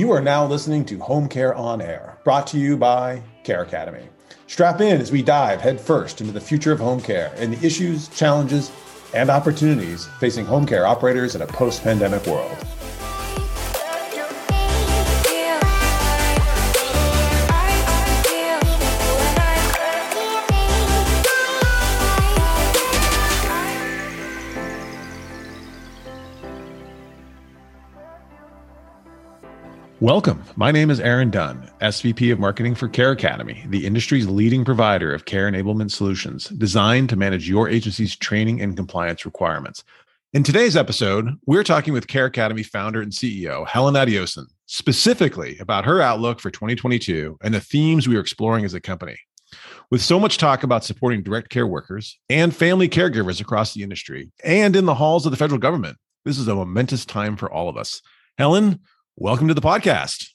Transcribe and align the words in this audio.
You 0.00 0.12
are 0.12 0.22
now 0.22 0.46
listening 0.46 0.86
to 0.86 0.98
Home 1.00 1.28
Care 1.28 1.54
on 1.54 1.82
Air, 1.82 2.16
brought 2.24 2.46
to 2.46 2.58
you 2.58 2.78
by 2.78 3.22
Care 3.44 3.64
Academy. 3.64 4.08
Strap 4.46 4.80
in 4.80 4.98
as 4.98 5.12
we 5.12 5.20
dive 5.20 5.60
headfirst 5.60 6.22
into 6.22 6.32
the 6.32 6.40
future 6.40 6.72
of 6.72 6.78
home 6.78 7.02
care 7.02 7.30
and 7.36 7.52
the 7.52 7.66
issues, 7.66 8.08
challenges, 8.08 8.72
and 9.12 9.28
opportunities 9.28 10.06
facing 10.18 10.46
home 10.46 10.64
care 10.64 10.86
operators 10.86 11.34
in 11.34 11.42
a 11.42 11.46
post 11.46 11.82
pandemic 11.82 12.24
world. 12.26 12.56
Welcome. 30.00 30.42
My 30.56 30.70
name 30.70 30.88
is 30.88 30.98
Aaron 30.98 31.28
Dunn, 31.28 31.70
SVP 31.82 32.32
of 32.32 32.38
Marketing 32.38 32.74
for 32.74 32.88
Care 32.88 33.10
Academy, 33.10 33.66
the 33.68 33.84
industry's 33.84 34.26
leading 34.26 34.64
provider 34.64 35.12
of 35.12 35.26
care 35.26 35.46
enablement 35.46 35.90
solutions 35.90 36.46
designed 36.48 37.10
to 37.10 37.16
manage 37.16 37.46
your 37.46 37.68
agency's 37.68 38.16
training 38.16 38.62
and 38.62 38.74
compliance 38.74 39.26
requirements. 39.26 39.84
In 40.32 40.42
today's 40.42 40.74
episode, 40.74 41.28
we're 41.44 41.62
talking 41.62 41.92
with 41.92 42.06
Care 42.06 42.24
Academy 42.24 42.62
founder 42.62 43.02
and 43.02 43.12
CEO 43.12 43.68
Helen 43.68 43.92
Adeosun, 43.92 44.46
specifically 44.64 45.58
about 45.58 45.84
her 45.84 46.00
outlook 46.00 46.40
for 46.40 46.50
2022 46.50 47.36
and 47.42 47.52
the 47.52 47.60
themes 47.60 48.08
we 48.08 48.16
are 48.16 48.20
exploring 48.20 48.64
as 48.64 48.72
a 48.72 48.80
company. 48.80 49.18
With 49.90 50.00
so 50.00 50.18
much 50.18 50.38
talk 50.38 50.62
about 50.62 50.82
supporting 50.82 51.22
direct 51.22 51.50
care 51.50 51.66
workers 51.66 52.18
and 52.30 52.56
family 52.56 52.88
caregivers 52.88 53.42
across 53.42 53.74
the 53.74 53.82
industry 53.82 54.30
and 54.42 54.76
in 54.76 54.86
the 54.86 54.94
halls 54.94 55.26
of 55.26 55.30
the 55.30 55.36
federal 55.36 55.60
government, 55.60 55.98
this 56.24 56.38
is 56.38 56.48
a 56.48 56.54
momentous 56.54 57.04
time 57.04 57.36
for 57.36 57.52
all 57.52 57.68
of 57.68 57.76
us. 57.76 58.00
Helen, 58.38 58.80
welcome 59.16 59.48
to 59.48 59.54
the 59.54 59.60
podcast. 59.60 60.30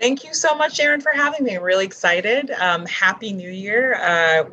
Thank 0.00 0.24
you 0.24 0.34
so 0.34 0.54
much, 0.54 0.80
Aaron, 0.80 1.00
for 1.00 1.12
having 1.14 1.44
me. 1.44 1.56
I'm 1.56 1.62
really 1.62 1.84
excited. 1.84 2.50
Um, 2.50 2.84
Happy 2.86 3.32
New 3.32 3.50
Year. 3.50 3.94
Uh, 3.94 4.44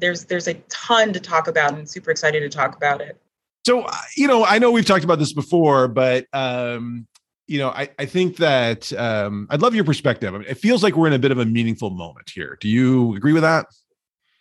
there's 0.00 0.24
there's 0.24 0.48
a 0.48 0.54
ton 0.68 1.12
to 1.12 1.20
talk 1.20 1.46
about, 1.48 1.74
and 1.74 1.88
super 1.88 2.10
excited 2.10 2.40
to 2.40 2.48
talk 2.48 2.76
about 2.76 3.00
it. 3.00 3.16
So, 3.64 3.82
uh, 3.82 3.92
you 4.16 4.26
know, 4.26 4.44
I 4.44 4.58
know 4.58 4.70
we've 4.72 4.84
talked 4.84 5.04
about 5.04 5.18
this 5.18 5.32
before, 5.32 5.86
but 5.86 6.26
um, 6.32 7.06
you 7.46 7.58
know, 7.58 7.70
I, 7.70 7.90
I 7.98 8.06
think 8.06 8.36
that 8.38 8.92
um, 8.94 9.46
I'd 9.50 9.62
love 9.62 9.74
your 9.74 9.84
perspective. 9.84 10.34
I 10.34 10.38
mean, 10.38 10.48
it 10.48 10.58
feels 10.58 10.82
like 10.82 10.96
we're 10.96 11.06
in 11.06 11.12
a 11.12 11.18
bit 11.18 11.30
of 11.30 11.38
a 11.38 11.44
meaningful 11.44 11.90
moment 11.90 12.30
here. 12.34 12.58
Do 12.60 12.68
you 12.68 13.14
agree 13.14 13.32
with 13.32 13.42
that? 13.42 13.66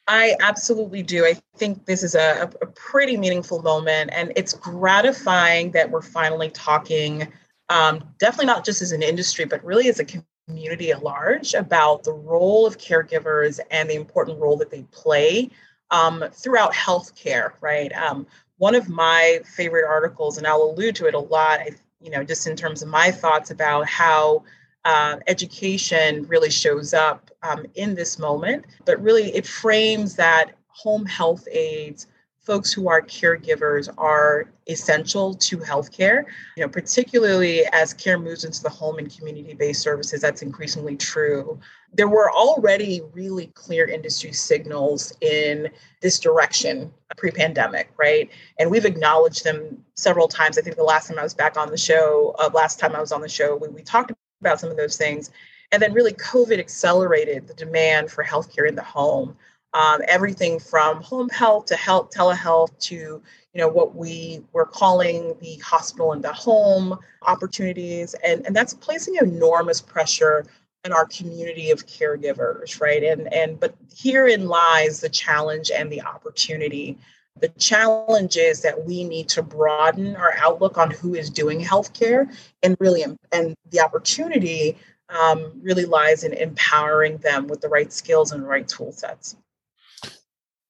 I 0.07 0.35
absolutely 0.41 1.03
do. 1.03 1.25
I 1.25 1.37
think 1.55 1.85
this 1.85 2.03
is 2.03 2.15
a, 2.15 2.49
a 2.61 2.67
pretty 2.67 3.15
meaningful 3.15 3.61
moment, 3.61 4.09
and 4.13 4.33
it's 4.35 4.53
gratifying 4.53 5.71
that 5.71 5.91
we're 5.91 6.01
finally 6.01 6.49
talking 6.49 7.31
um, 7.71 8.03
definitely 8.19 8.47
not 8.47 8.65
just 8.65 8.81
as 8.81 8.91
an 8.91 9.01
industry, 9.01 9.45
but 9.45 9.63
really 9.63 9.87
as 9.87 9.99
a 9.99 10.05
community 10.45 10.91
at 10.91 11.03
large 11.03 11.53
about 11.53 12.03
the 12.03 12.11
role 12.11 12.67
of 12.67 12.77
caregivers 12.77 13.61
and 13.71 13.89
the 13.89 13.95
important 13.95 14.37
role 14.39 14.57
that 14.57 14.69
they 14.69 14.83
play 14.91 15.49
um, 15.89 16.25
throughout 16.33 16.73
healthcare, 16.73 17.53
right? 17.61 17.93
Um, 17.93 18.27
one 18.57 18.75
of 18.75 18.89
my 18.89 19.39
favorite 19.45 19.85
articles, 19.87 20.37
and 20.37 20.45
I'll 20.45 20.63
allude 20.63 20.97
to 20.97 21.05
it 21.05 21.13
a 21.13 21.19
lot, 21.19 21.61
you 22.01 22.11
know, 22.11 22.25
just 22.25 22.45
in 22.45 22.57
terms 22.57 22.81
of 22.81 22.89
my 22.89 23.09
thoughts 23.09 23.51
about 23.51 23.87
how 23.87 24.43
uh, 24.83 25.17
education 25.27 26.25
really 26.27 26.49
shows 26.49 26.93
up 26.93 27.31
um, 27.41 27.65
in 27.75 27.95
this 27.95 28.19
moment, 28.19 28.65
but 28.85 29.01
really 29.01 29.33
it 29.33 29.47
frames 29.47 30.15
that 30.17 30.55
home 30.67 31.05
health 31.05 31.47
aides 31.49 32.07
folks 32.41 32.73
who 32.73 32.89
are 32.89 33.01
caregivers 33.01 33.87
are 33.97 34.51
essential 34.67 35.35
to 35.35 35.57
healthcare. 35.57 36.25
You 36.57 36.63
know, 36.63 36.69
particularly 36.69 37.65
as 37.71 37.93
care 37.93 38.17
moves 38.17 38.43
into 38.43 38.63
the 38.63 38.69
home 38.69 38.97
and 38.97 39.15
community-based 39.15 39.81
services, 39.81 40.21
that's 40.21 40.41
increasingly 40.41 40.97
true. 40.97 41.59
There 41.93 42.07
were 42.07 42.31
already 42.31 43.01
really 43.13 43.47
clear 43.47 43.85
industry 43.87 44.31
signals 44.31 45.13
in 45.21 45.69
this 46.01 46.19
direction 46.19 46.91
pre-pandemic, 47.17 47.91
right? 47.97 48.29
And 48.57 48.71
we've 48.71 48.85
acknowledged 48.85 49.43
them 49.43 49.83
several 49.95 50.27
times. 50.27 50.57
I 50.57 50.61
think 50.61 50.77
the 50.77 50.83
last 50.83 51.07
time 51.07 51.19
I 51.19 51.23
was 51.23 51.33
back 51.33 51.57
on 51.57 51.69
the 51.69 51.77
show, 51.77 52.35
uh, 52.39 52.49
last 52.53 52.79
time 52.79 52.95
I 52.95 53.01
was 53.01 53.11
on 53.11 53.21
the 53.21 53.29
show, 53.29 53.55
we, 53.55 53.67
we 53.67 53.83
talked 53.83 54.11
about 54.39 54.59
some 54.59 54.71
of 54.71 54.77
those 54.77 54.97
things. 54.97 55.29
And 55.71 55.81
then 55.81 55.93
really 55.93 56.13
COVID 56.13 56.59
accelerated 56.59 57.47
the 57.47 57.53
demand 57.53 58.11
for 58.11 58.23
healthcare 58.23 58.67
in 58.67 58.75
the 58.75 58.83
home 58.83 59.37
um, 59.73 60.01
everything 60.07 60.59
from 60.59 61.01
home 61.01 61.29
health 61.29 61.65
to 61.67 61.75
health 61.75 62.09
telehealth 62.11 62.77
to 62.79 63.21
you 63.53 63.61
know 63.61 63.67
what 63.67 63.95
we 63.95 64.41
were 64.53 64.65
calling 64.65 65.35
the 65.41 65.57
hospital 65.57 66.13
in 66.13 66.21
the 66.21 66.33
home 66.33 66.97
opportunities. 67.23 68.13
And, 68.25 68.45
and 68.45 68.55
that's 68.55 68.73
placing 68.73 69.15
enormous 69.15 69.81
pressure 69.81 70.45
on 70.85 70.93
our 70.93 71.05
community 71.05 71.69
of 71.71 71.85
caregivers 71.85 72.81
right? 72.81 73.03
And 73.03 73.31
and 73.33 73.59
but 73.59 73.75
herein 73.95 74.47
lies 74.47 74.99
the 75.01 75.09
challenge 75.09 75.71
and 75.71 75.91
the 75.91 76.01
opportunity. 76.01 76.97
The 77.39 77.49
challenge 77.49 78.35
is 78.35 78.61
that 78.61 78.85
we 78.85 79.03
need 79.03 79.29
to 79.29 79.41
broaden 79.41 80.15
our 80.17 80.33
outlook 80.37 80.77
on 80.77 80.91
who 80.91 81.15
is 81.15 81.29
doing 81.29 81.61
healthcare 81.61 82.33
and 82.61 82.75
really 82.79 83.05
and 83.31 83.55
the 83.69 83.79
opportunity 83.79 84.77
um, 85.09 85.51
really 85.61 85.85
lies 85.85 86.23
in 86.23 86.33
empowering 86.33 87.17
them 87.17 87.47
with 87.47 87.61
the 87.61 87.67
right 87.67 87.91
skills 87.91 88.31
and 88.31 88.47
right 88.47 88.67
tool 88.67 88.91
sets 88.91 89.35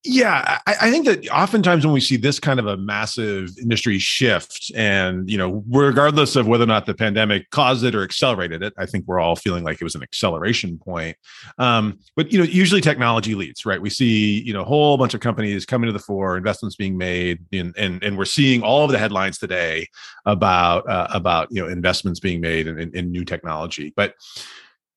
yeah, 0.04 0.60
I, 0.66 0.76
I, 0.82 0.92
think 0.92 1.06
that 1.06 1.30
oftentimes 1.30 1.86
when 1.86 1.94
we 1.94 2.02
see 2.02 2.18
this 2.18 2.40
kind 2.40 2.60
of 2.60 2.66
a 2.66 2.76
massive 2.76 3.52
industry 3.60 4.00
shift, 4.00 4.72
and 4.76 5.30
you 5.30 5.38
know, 5.38 5.64
regardless 5.70 6.36
of 6.36 6.48
whether 6.48 6.64
or 6.64 6.68
not 6.68 6.88
the 6.88 6.96
pandemic 6.96 7.48
caused 7.52 7.84
it 7.84 7.94
or 7.94 8.02
accelerated 8.02 8.64
it, 8.64 8.74
I 8.80 8.88
think 8.88 9.06
we're 9.06 9.20
all 9.20 9.36
feeling 9.36 9.64
like 9.64 9.80
it 9.80 9.84
was 9.84 9.94
an 9.94 10.02
acceleration 10.02 10.80
point. 10.80 11.18
Um, 11.60 12.00
but 12.16 12.32
you 12.32 12.40
know, 12.40 12.46
usually 12.46 12.82
technology 12.82 13.36
leads, 13.36 13.64
right? 13.64 13.80
We 13.80 13.92
see 13.92 14.42
you 14.42 14.54
know 14.54 14.62
a 14.62 14.66
whole 14.66 14.98
bunch 14.98 15.14
of 15.14 15.20
companies 15.20 15.68
coming 15.68 15.86
to 15.86 15.94
the 15.94 16.00
fore, 16.00 16.36
investments 16.36 16.76
being 16.76 16.98
made, 16.98 17.46
and 17.54 17.76
and, 17.78 18.04
and 18.04 18.18
we're 18.18 18.26
seeing 18.26 18.64
all 18.64 18.86
of 18.86 18.92
the 18.92 18.98
headlines 18.98 19.38
today 19.38 19.88
about 20.26 20.90
uh, 20.90 21.10
about 21.14 21.48
you 21.52 21.62
know 21.62 21.70
investments 21.70 22.20
being 22.20 22.42
made 22.42 22.66
in, 22.66 22.80
in, 22.80 22.96
in 22.96 23.12
new 23.12 23.24
technology, 23.24 23.94
but 23.96 24.16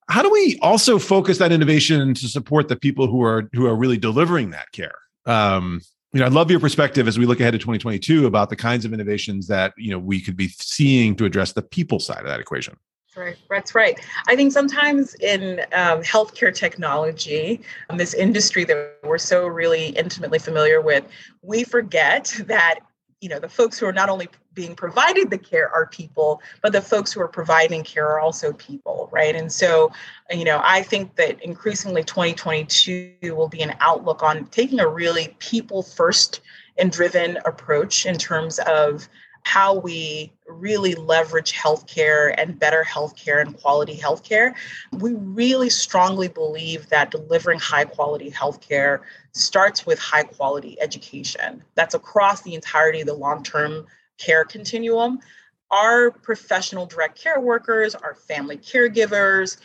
how 0.09 0.23
do 0.23 0.31
we 0.31 0.59
also 0.61 0.99
focus 0.99 1.39
that 1.39 1.53
innovation 1.53 2.15
to 2.15 2.29
support 2.29 2.69
the 2.69 2.77
people 2.77 3.07
who 3.07 3.23
are 3.23 3.49
who 3.53 3.67
are 3.67 3.77
really 3.77 3.99
delivering 3.99 4.51
that 4.51 4.71
care 4.73 4.95
um, 5.27 5.81
you 6.15 6.21
know, 6.21 6.27
I'd 6.27 6.33
love 6.33 6.49
your 6.49 6.61
perspective 6.61 7.09
as 7.09 7.19
we 7.19 7.27
look 7.27 7.41
ahead 7.41 7.55
to 7.55 7.59
2022 7.59 8.27
about 8.27 8.49
the 8.49 8.55
kinds 8.55 8.85
of 8.85 8.93
innovations 8.95 9.49
that 9.49 9.75
you 9.77 9.91
know 9.91 9.99
we 9.99 10.21
could 10.21 10.37
be 10.37 10.47
seeing 10.49 11.17
to 11.17 11.25
address 11.25 11.53
the 11.53 11.63
people 11.63 11.99
side 11.99 12.21
of 12.21 12.27
that 12.27 12.39
equation. 12.39 12.77
Right, 13.17 13.37
that's 13.51 13.75
right. 13.75 13.99
I 14.29 14.37
think 14.37 14.53
sometimes 14.53 15.15
in 15.17 15.61
um, 15.73 16.03
healthcare 16.03 16.55
technology, 16.55 17.61
um, 17.91 17.97
this 17.97 18.15
industry 18.15 18.65
that 18.65 18.99
we're 19.03 19.19
so 19.19 19.47
really 19.47 19.89
intimately 19.91 20.39
familiar 20.39 20.81
with, 20.81 21.05
we 21.43 21.65
forget 21.65 22.33
that 22.47 22.81
you 23.25 23.31
know 23.31 23.39
the 23.39 23.49
folks 23.49 23.79
who 23.79 23.87
are 23.87 23.93
not 23.93 24.11
only 24.11 24.29
being 24.53 24.77
provided 24.77 25.31
the 25.31 25.39
care 25.39 25.71
are 25.71 25.87
people 25.87 26.43
but 26.61 26.73
the 26.73 26.83
folks 26.83 27.11
who 27.11 27.23
are 27.23 27.27
providing 27.27 27.83
care 27.83 28.07
are 28.07 28.21
also 28.21 28.53
people 28.53 29.09
right? 29.11 29.35
And 29.35 29.51
so 29.51 29.91
you 30.31 30.45
know 30.45 30.61
i 30.63 30.83
think 30.83 31.17
that 31.17 31.43
increasingly 31.43 32.05
2022 32.05 33.35
will 33.35 33.49
be 33.49 33.63
an 33.63 33.75
outlook 33.81 34.23
on 34.23 34.45
taking 34.49 34.79
a 34.81 34.87
really 34.87 35.35
people 35.39 35.83
first 35.83 36.43
and 36.77 36.93
driven 36.93 37.39
approach 37.47 38.05
in 38.05 38.19
terms 38.19 38.59
of 38.67 39.09
how 39.45 39.75
we 39.75 40.33
really 40.49 40.95
leverage 40.95 41.53
healthcare 41.53 42.35
and 42.39 42.59
better 42.59 42.83
healthcare 42.83 43.41
and 43.41 43.57
quality 43.61 43.97
healthcare. 43.97 44.55
We 44.93 45.15
really 45.15 45.71
strongly 45.71 46.29
believe 46.29 46.89
that 46.89 47.11
delivering 47.11 47.59
high 47.61 47.85
quality 47.85 48.31
healthcare 48.31 49.01
starts 49.33 49.87
with 49.87 49.99
high 49.99 50.25
quality 50.25 50.81
education. 50.81 51.63
That's 51.75 51.95
across 51.95 52.43
the 52.43 52.55
entirety 52.55 53.03
of 53.03 53.07
the 53.07 53.15
long 53.15 53.43
term 53.43 53.87
care 54.19 54.45
continuum. 54.45 55.21
Our 55.71 56.11
professional 56.11 56.87
direct 56.87 57.21
care 57.21 57.41
workers, 57.41 57.95
our 57.95 58.15
family 58.15 58.57
caregivers, 58.57 59.59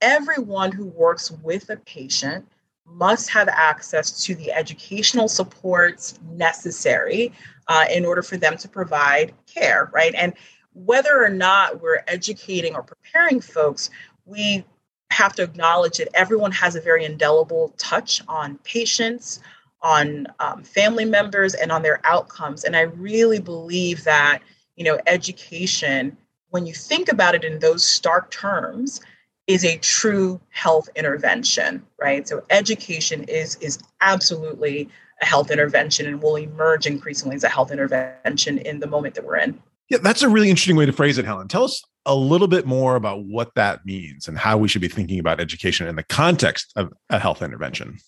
everyone 0.00 0.70
who 0.72 0.86
works 0.86 1.30
with 1.30 1.70
a 1.70 1.76
patient 1.76 2.46
must 2.86 3.30
have 3.30 3.48
access 3.48 4.24
to 4.24 4.34
the 4.34 4.52
educational 4.52 5.28
supports 5.28 6.18
necessary 6.30 7.32
uh, 7.68 7.86
in 7.90 8.04
order 8.04 8.22
for 8.22 8.36
them 8.36 8.56
to 8.58 8.68
provide 8.68 9.32
care, 9.46 9.90
right? 9.92 10.14
And 10.14 10.34
whether 10.74 11.22
or 11.22 11.28
not 11.28 11.80
we're 11.80 12.02
educating 12.06 12.74
or 12.74 12.82
preparing 12.82 13.40
folks, 13.40 13.90
we 14.26 14.64
have 15.10 15.34
to 15.34 15.42
acknowledge 15.42 15.98
that 15.98 16.08
everyone 16.14 16.52
has 16.52 16.74
a 16.74 16.80
very 16.80 17.04
indelible 17.04 17.72
touch 17.78 18.20
on 18.28 18.58
patients, 18.64 19.40
on 19.80 20.26
um, 20.40 20.62
family 20.62 21.04
members, 21.04 21.54
and 21.54 21.70
on 21.70 21.82
their 21.82 22.00
outcomes. 22.04 22.64
And 22.64 22.76
I 22.76 22.82
really 22.82 23.38
believe 23.38 24.02
that, 24.04 24.40
you 24.76 24.84
know, 24.84 24.98
education, 25.06 26.16
when 26.50 26.66
you 26.66 26.74
think 26.74 27.08
about 27.08 27.34
it 27.34 27.44
in 27.44 27.60
those 27.60 27.86
stark 27.86 28.30
terms, 28.30 29.00
is 29.46 29.64
a 29.64 29.76
true 29.78 30.40
health 30.50 30.88
intervention, 30.96 31.84
right? 32.00 32.26
So 32.26 32.42
education 32.50 33.24
is 33.24 33.56
is 33.56 33.78
absolutely 34.00 34.88
a 35.20 35.26
health 35.26 35.50
intervention 35.50 36.06
and 36.06 36.22
will 36.22 36.36
emerge 36.36 36.86
increasingly 36.86 37.36
as 37.36 37.44
a 37.44 37.48
health 37.48 37.70
intervention 37.70 38.58
in 38.58 38.80
the 38.80 38.86
moment 38.86 39.14
that 39.14 39.24
we're 39.24 39.36
in. 39.36 39.60
Yeah, 39.90 39.98
that's 39.98 40.22
a 40.22 40.28
really 40.28 40.50
interesting 40.50 40.76
way 40.76 40.86
to 40.86 40.92
phrase 40.92 41.18
it, 41.18 41.24
Helen. 41.24 41.48
Tell 41.48 41.64
us 41.64 41.82
a 42.06 42.14
little 42.14 42.48
bit 42.48 42.66
more 42.66 42.96
about 42.96 43.24
what 43.24 43.54
that 43.54 43.84
means 43.84 44.28
and 44.28 44.38
how 44.38 44.56
we 44.56 44.68
should 44.68 44.80
be 44.80 44.88
thinking 44.88 45.18
about 45.18 45.40
education 45.40 45.86
in 45.86 45.96
the 45.96 46.02
context 46.02 46.72
of 46.76 46.92
a 47.10 47.18
health 47.18 47.42
intervention. 47.42 47.98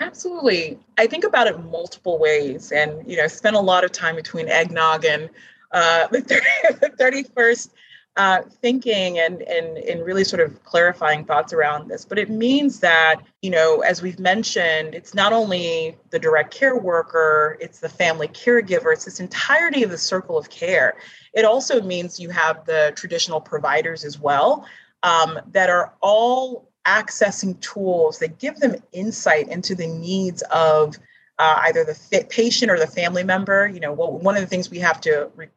Absolutely. 0.00 0.78
I 0.98 1.06
think 1.06 1.24
about 1.24 1.46
it 1.46 1.62
multiple 1.64 2.18
ways 2.18 2.72
and, 2.72 3.08
you 3.08 3.16
know, 3.16 3.26
spent 3.28 3.56
a 3.56 3.60
lot 3.60 3.84
of 3.84 3.92
time 3.92 4.16
between 4.16 4.48
eggnog 4.48 5.04
and 5.04 5.28
uh, 5.72 6.06
the, 6.12 6.20
30, 6.20 6.46
the 6.80 6.90
31st 6.90 7.70
uh, 8.16 8.42
thinking 8.62 9.18
and, 9.18 9.42
and, 9.42 9.76
and 9.78 10.04
really 10.04 10.22
sort 10.22 10.40
of 10.40 10.62
clarifying 10.62 11.24
thoughts 11.24 11.52
around 11.52 11.88
this. 11.88 12.04
But 12.04 12.18
it 12.18 12.30
means 12.30 12.80
that, 12.80 13.16
you 13.42 13.50
know, 13.50 13.80
as 13.80 14.02
we've 14.02 14.20
mentioned, 14.20 14.94
it's 14.94 15.14
not 15.14 15.32
only 15.32 15.96
the 16.10 16.18
direct 16.18 16.54
care 16.54 16.76
worker, 16.76 17.56
it's 17.60 17.80
the 17.80 17.88
family 17.88 18.28
caregiver, 18.28 18.92
it's 18.92 19.04
this 19.04 19.18
entirety 19.18 19.82
of 19.82 19.90
the 19.90 19.98
circle 19.98 20.38
of 20.38 20.48
care. 20.48 20.96
It 21.32 21.44
also 21.44 21.82
means 21.82 22.20
you 22.20 22.30
have 22.30 22.64
the 22.66 22.92
traditional 22.94 23.40
providers 23.40 24.04
as 24.04 24.20
well 24.20 24.64
um, 25.02 25.38
that 25.50 25.68
are 25.68 25.94
all 26.00 26.70
accessing 26.86 27.58
tools 27.60 28.18
that 28.20 28.38
give 28.38 28.56
them 28.60 28.76
insight 28.92 29.48
into 29.48 29.74
the 29.74 29.86
needs 29.86 30.42
of 30.52 30.96
uh, 31.38 31.56
either 31.62 31.82
the 31.82 32.26
patient 32.30 32.70
or 32.70 32.78
the 32.78 32.86
family 32.86 33.24
member. 33.24 33.66
You 33.66 33.80
know, 33.80 33.92
well, 33.92 34.12
one 34.12 34.36
of 34.36 34.40
the 34.40 34.46
things 34.46 34.70
we 34.70 34.78
have 34.78 35.00
to 35.00 35.30
re- 35.34 35.48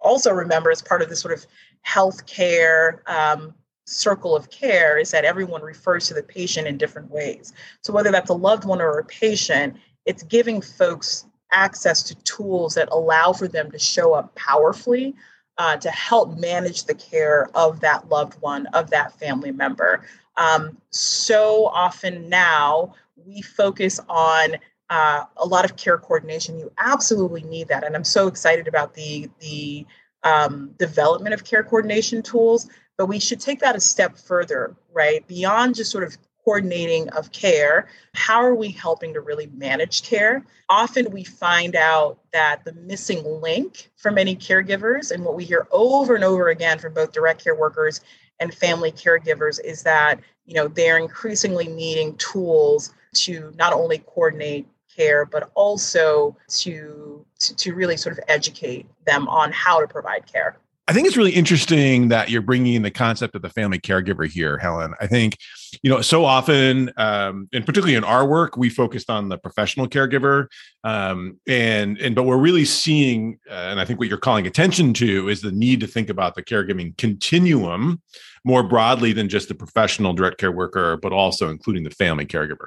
also 0.00 0.32
remember 0.32 0.70
as 0.70 0.82
part 0.82 1.00
of 1.00 1.08
this 1.08 1.20
sort 1.20 1.32
of 1.32 1.46
healthcare 1.86 3.08
um, 3.08 3.54
circle 3.86 4.36
of 4.36 4.50
care 4.50 4.98
is 4.98 5.10
that 5.10 5.24
everyone 5.24 5.62
refers 5.62 6.06
to 6.08 6.14
the 6.14 6.22
patient 6.22 6.66
in 6.66 6.78
different 6.78 7.10
ways. 7.10 7.52
So 7.82 7.92
whether 7.92 8.10
that's 8.10 8.30
a 8.30 8.34
loved 8.34 8.64
one 8.64 8.80
or 8.80 8.98
a 8.98 9.04
patient, 9.04 9.76
it's 10.06 10.22
giving 10.22 10.60
folks 10.60 11.26
access 11.52 12.02
to 12.04 12.14
tools 12.22 12.74
that 12.74 12.88
allow 12.90 13.32
for 13.32 13.48
them 13.48 13.70
to 13.70 13.78
show 13.78 14.14
up 14.14 14.34
powerfully 14.34 15.14
uh, 15.58 15.76
to 15.76 15.90
help 15.90 16.38
manage 16.38 16.84
the 16.84 16.94
care 16.94 17.50
of 17.54 17.80
that 17.80 18.08
loved 18.08 18.40
one, 18.40 18.66
of 18.68 18.90
that 18.90 19.12
family 19.18 19.52
member. 19.52 20.04
Um, 20.36 20.78
so 20.90 21.66
often 21.66 22.28
now 22.28 22.94
we 23.16 23.42
focus 23.42 24.00
on 24.08 24.56
uh, 24.88 25.24
a 25.36 25.46
lot 25.46 25.64
of 25.64 25.76
care 25.76 25.98
coordination. 25.98 26.58
You 26.58 26.72
absolutely 26.78 27.42
need 27.42 27.68
that, 27.68 27.84
and 27.84 27.94
I'm 27.94 28.04
so 28.04 28.26
excited 28.26 28.68
about 28.68 28.94
the 28.94 29.30
the 29.40 29.86
um, 30.24 30.74
development 30.78 31.34
of 31.34 31.44
care 31.44 31.62
coordination 31.62 32.22
tools, 32.22 32.68
but 32.96 33.06
we 33.06 33.18
should 33.18 33.40
take 33.40 33.60
that 33.60 33.76
a 33.76 33.80
step 33.80 34.16
further, 34.16 34.76
right? 34.92 35.26
Beyond 35.26 35.74
just 35.74 35.90
sort 35.90 36.04
of 36.04 36.16
coordinating 36.44 37.08
of 37.10 37.30
care, 37.32 37.88
how 38.14 38.42
are 38.42 38.54
we 38.54 38.68
helping 38.70 39.14
to 39.14 39.20
really 39.20 39.46
manage 39.54 40.02
care? 40.02 40.44
Often 40.68 41.10
we 41.10 41.24
find 41.24 41.76
out 41.76 42.18
that 42.32 42.64
the 42.64 42.72
missing 42.72 43.22
link 43.24 43.90
for 43.96 44.10
many 44.10 44.34
caregivers, 44.34 45.10
and 45.10 45.24
what 45.24 45.36
we 45.36 45.44
hear 45.44 45.66
over 45.70 46.14
and 46.14 46.24
over 46.24 46.48
again 46.48 46.78
from 46.78 46.94
both 46.94 47.12
direct 47.12 47.44
care 47.44 47.54
workers 47.54 48.00
and 48.40 48.52
family 48.52 48.90
caregivers, 48.90 49.60
is 49.64 49.82
that 49.84 50.20
you 50.46 50.54
know 50.54 50.68
they're 50.68 50.98
increasingly 50.98 51.68
needing 51.68 52.16
tools 52.16 52.92
to 53.14 53.52
not 53.56 53.72
only 53.72 53.98
coordinate 53.98 54.66
care, 54.94 55.24
but 55.24 55.50
also 55.54 56.36
to, 56.48 57.24
to, 57.38 57.56
to 57.56 57.74
really 57.74 57.96
sort 57.96 58.18
of 58.18 58.24
educate 58.28 58.86
them 59.06 59.28
on 59.28 59.52
how 59.52 59.80
to 59.80 59.86
provide 59.86 60.26
care. 60.30 60.56
I 60.88 60.92
think 60.92 61.06
it's 61.06 61.16
really 61.16 61.30
interesting 61.32 62.08
that 62.08 62.28
you're 62.28 62.42
bringing 62.42 62.74
in 62.74 62.82
the 62.82 62.90
concept 62.90 63.36
of 63.36 63.42
the 63.42 63.48
family 63.48 63.78
caregiver 63.78 64.28
here, 64.28 64.58
Helen. 64.58 64.94
I 65.00 65.06
think, 65.06 65.38
you 65.80 65.88
know, 65.88 66.02
so 66.02 66.24
often, 66.24 66.90
um, 66.96 67.48
and 67.52 67.64
particularly 67.64 67.94
in 67.94 68.02
our 68.02 68.26
work, 68.26 68.56
we 68.56 68.68
focused 68.68 69.08
on 69.08 69.28
the 69.28 69.38
professional 69.38 69.86
caregiver, 69.86 70.48
um, 70.82 71.38
and 71.46 71.98
and 71.98 72.16
but 72.16 72.24
we're 72.24 72.36
really 72.36 72.64
seeing, 72.64 73.38
uh, 73.48 73.68
and 73.70 73.80
I 73.80 73.84
think 73.84 74.00
what 74.00 74.08
you're 74.08 74.18
calling 74.18 74.46
attention 74.48 74.92
to 74.94 75.28
is 75.28 75.40
the 75.40 75.52
need 75.52 75.78
to 75.80 75.86
think 75.86 76.10
about 76.10 76.34
the 76.34 76.42
caregiving 76.42 76.96
continuum 76.98 78.02
more 78.44 78.64
broadly 78.64 79.12
than 79.12 79.28
just 79.28 79.48
the 79.48 79.54
professional 79.54 80.12
direct 80.12 80.38
care 80.38 80.52
worker, 80.52 80.96
but 80.96 81.12
also 81.12 81.48
including 81.48 81.84
the 81.84 81.90
family 81.90 82.26
caregiver. 82.26 82.66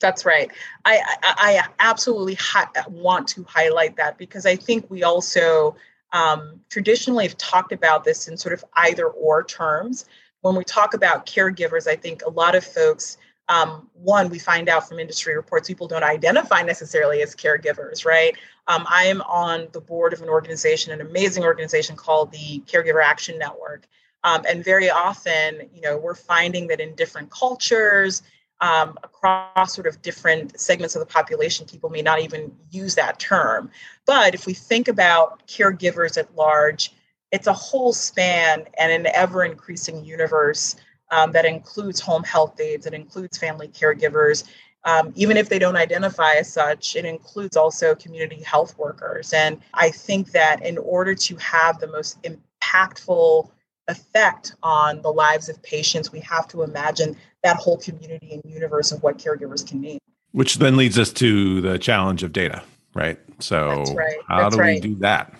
That's 0.00 0.24
right. 0.24 0.50
I, 0.84 1.00
I, 1.22 1.34
I 1.38 1.68
absolutely 1.80 2.34
hi- 2.34 2.68
want 2.88 3.28
to 3.28 3.44
highlight 3.44 3.96
that 3.96 4.16
because 4.16 4.46
I 4.46 4.56
think 4.56 4.88
we 4.90 5.02
also 5.02 5.76
um, 6.12 6.60
traditionally 6.68 7.26
have 7.26 7.36
talked 7.36 7.72
about 7.72 8.04
this 8.04 8.28
in 8.28 8.36
sort 8.36 8.52
of 8.52 8.64
either 8.74 9.06
or 9.06 9.42
terms. 9.44 10.06
When 10.42 10.54
we 10.54 10.64
talk 10.64 10.94
about 10.94 11.26
caregivers, 11.26 11.88
I 11.88 11.96
think 11.96 12.22
a 12.22 12.30
lot 12.30 12.54
of 12.54 12.64
folks, 12.64 13.18
um, 13.48 13.88
one, 13.94 14.28
we 14.28 14.38
find 14.38 14.68
out 14.68 14.88
from 14.88 15.00
industry 15.00 15.34
reports, 15.34 15.68
people 15.68 15.88
don't 15.88 16.04
identify 16.04 16.62
necessarily 16.62 17.22
as 17.22 17.34
caregivers, 17.34 18.04
right? 18.04 18.36
Um, 18.68 18.86
I 18.88 19.04
am 19.04 19.20
on 19.22 19.68
the 19.72 19.80
board 19.80 20.12
of 20.12 20.22
an 20.22 20.28
organization, 20.28 20.92
an 20.92 21.00
amazing 21.00 21.42
organization 21.42 21.96
called 21.96 22.30
the 22.30 22.62
Caregiver 22.66 23.02
Action 23.02 23.38
Network. 23.38 23.88
Um, 24.24 24.44
and 24.48 24.64
very 24.64 24.90
often, 24.90 25.68
you 25.74 25.80
know, 25.80 25.96
we're 25.96 26.14
finding 26.14 26.66
that 26.68 26.80
in 26.80 26.94
different 26.94 27.30
cultures, 27.30 28.22
um, 28.60 28.98
across 29.02 29.74
sort 29.74 29.86
of 29.86 30.02
different 30.02 30.58
segments 30.58 30.96
of 30.96 31.00
the 31.00 31.06
population, 31.06 31.66
people 31.66 31.90
may 31.90 32.02
not 32.02 32.20
even 32.20 32.54
use 32.70 32.94
that 32.96 33.18
term. 33.18 33.70
But 34.06 34.34
if 34.34 34.46
we 34.46 34.54
think 34.54 34.88
about 34.88 35.46
caregivers 35.46 36.18
at 36.18 36.34
large, 36.34 36.92
it's 37.30 37.46
a 37.46 37.52
whole 37.52 37.92
span 37.92 38.64
and 38.78 38.92
an 38.92 39.06
ever 39.14 39.44
increasing 39.44 40.04
universe 40.04 40.76
um, 41.10 41.32
that 41.32 41.44
includes 41.44 42.00
home 42.00 42.24
health 42.24 42.60
aides, 42.60 42.86
it 42.86 42.94
includes 42.94 43.38
family 43.38 43.68
caregivers. 43.68 44.44
Um, 44.84 45.12
even 45.16 45.36
if 45.36 45.48
they 45.48 45.58
don't 45.58 45.76
identify 45.76 46.34
as 46.34 46.52
such, 46.52 46.96
it 46.96 47.04
includes 47.04 47.56
also 47.56 47.94
community 47.94 48.42
health 48.42 48.78
workers. 48.78 49.32
And 49.32 49.60
I 49.74 49.90
think 49.90 50.32
that 50.32 50.64
in 50.64 50.78
order 50.78 51.14
to 51.14 51.36
have 51.36 51.80
the 51.80 51.88
most 51.88 52.18
impactful 52.22 53.50
effect 53.88 54.54
on 54.62 55.02
the 55.02 55.10
lives 55.10 55.48
of 55.48 55.62
patients, 55.62 56.12
we 56.12 56.20
have 56.20 56.46
to 56.48 56.62
imagine 56.62 57.16
that 57.42 57.56
whole 57.56 57.78
community 57.78 58.32
and 58.32 58.42
universe 58.44 58.92
of 58.92 59.02
what 59.02 59.18
caregivers 59.18 59.66
can 59.66 59.80
mean. 59.80 59.98
Which 60.32 60.56
then 60.56 60.76
leads 60.76 60.98
us 60.98 61.12
to 61.14 61.60
the 61.60 61.78
challenge 61.78 62.22
of 62.22 62.32
data, 62.32 62.62
right? 62.94 63.18
So, 63.40 63.84
right. 63.94 64.16
how 64.28 64.42
That's 64.42 64.56
do 64.56 64.60
right. 64.60 64.82
we 64.82 64.88
do 64.88 64.94
that? 64.96 65.34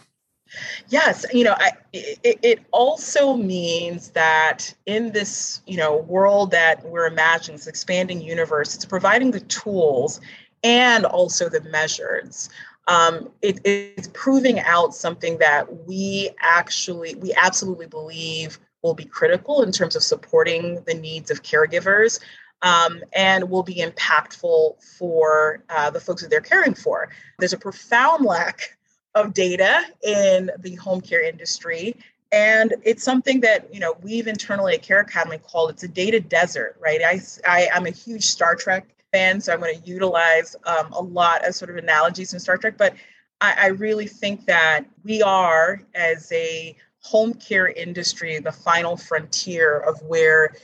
Yes, 0.88 1.26
you 1.32 1.44
know, 1.44 1.54
I, 1.58 1.72
it, 1.92 2.38
it 2.42 2.60
also 2.70 3.36
means 3.36 4.10
that 4.10 4.72
in 4.86 5.12
this, 5.12 5.60
you 5.66 5.76
know, 5.76 5.98
world 5.98 6.50
that 6.52 6.84
we're 6.86 7.06
imagining, 7.06 7.58
this 7.58 7.66
expanding 7.66 8.22
universe, 8.22 8.74
it's 8.74 8.86
providing 8.86 9.30
the 9.30 9.40
tools 9.40 10.20
and 10.64 11.04
also 11.04 11.48
the 11.48 11.60
measures 11.62 12.48
um, 12.88 13.30
it, 13.42 13.60
it's 13.64 14.08
proving 14.14 14.60
out 14.60 14.94
something 14.94 15.38
that 15.38 15.86
we 15.86 16.30
actually 16.40 17.14
we 17.16 17.32
absolutely 17.34 17.86
believe 17.86 18.58
will 18.82 18.94
be 18.94 19.04
critical 19.04 19.62
in 19.62 19.70
terms 19.70 19.94
of 19.94 20.02
supporting 20.02 20.82
the 20.86 20.94
needs 20.94 21.30
of 21.30 21.42
caregivers 21.42 22.18
um, 22.62 23.02
and 23.12 23.48
will 23.48 23.62
be 23.62 23.76
impactful 23.76 24.82
for 24.98 25.62
uh, 25.68 25.90
the 25.90 26.00
folks 26.00 26.22
that 26.22 26.30
they're 26.30 26.40
caring 26.40 26.74
for. 26.74 27.08
There's 27.38 27.52
a 27.52 27.58
profound 27.58 28.24
lack 28.24 28.76
of 29.14 29.34
data 29.34 29.82
in 30.02 30.50
the 30.58 30.74
home 30.76 31.00
care 31.00 31.22
industry 31.22 31.94
and 32.30 32.74
it's 32.82 33.02
something 33.02 33.40
that 33.40 33.72
you 33.72 33.80
know 33.80 33.96
we've 34.02 34.26
internally 34.26 34.74
at 34.74 34.82
care 34.82 35.00
academy 35.00 35.38
called 35.38 35.70
it's 35.70 35.82
a 35.82 35.88
data 35.88 36.20
desert 36.20 36.76
right? 36.78 37.00
I, 37.02 37.20
I 37.46 37.68
i'm 37.74 37.86
a 37.86 37.90
huge 37.90 38.24
star 38.24 38.54
trek 38.54 38.86
fan, 39.12 39.40
so 39.40 39.52
I'm 39.52 39.60
going 39.60 39.80
to 39.80 39.88
utilize 39.88 40.56
um, 40.64 40.92
a 40.92 41.00
lot 41.00 41.46
of 41.46 41.54
sort 41.54 41.70
of 41.70 41.76
analogies 41.76 42.30
from 42.30 42.38
Star 42.38 42.56
Trek. 42.56 42.76
But 42.76 42.94
I, 43.40 43.54
I 43.58 43.66
really 43.68 44.06
think 44.06 44.46
that 44.46 44.84
we 45.04 45.22
are, 45.22 45.80
as 45.94 46.30
a 46.32 46.76
home 47.00 47.34
care 47.34 47.68
industry, 47.68 48.38
the 48.38 48.52
final 48.52 48.96
frontier 48.96 49.78
of 49.80 50.00
where 50.02 50.54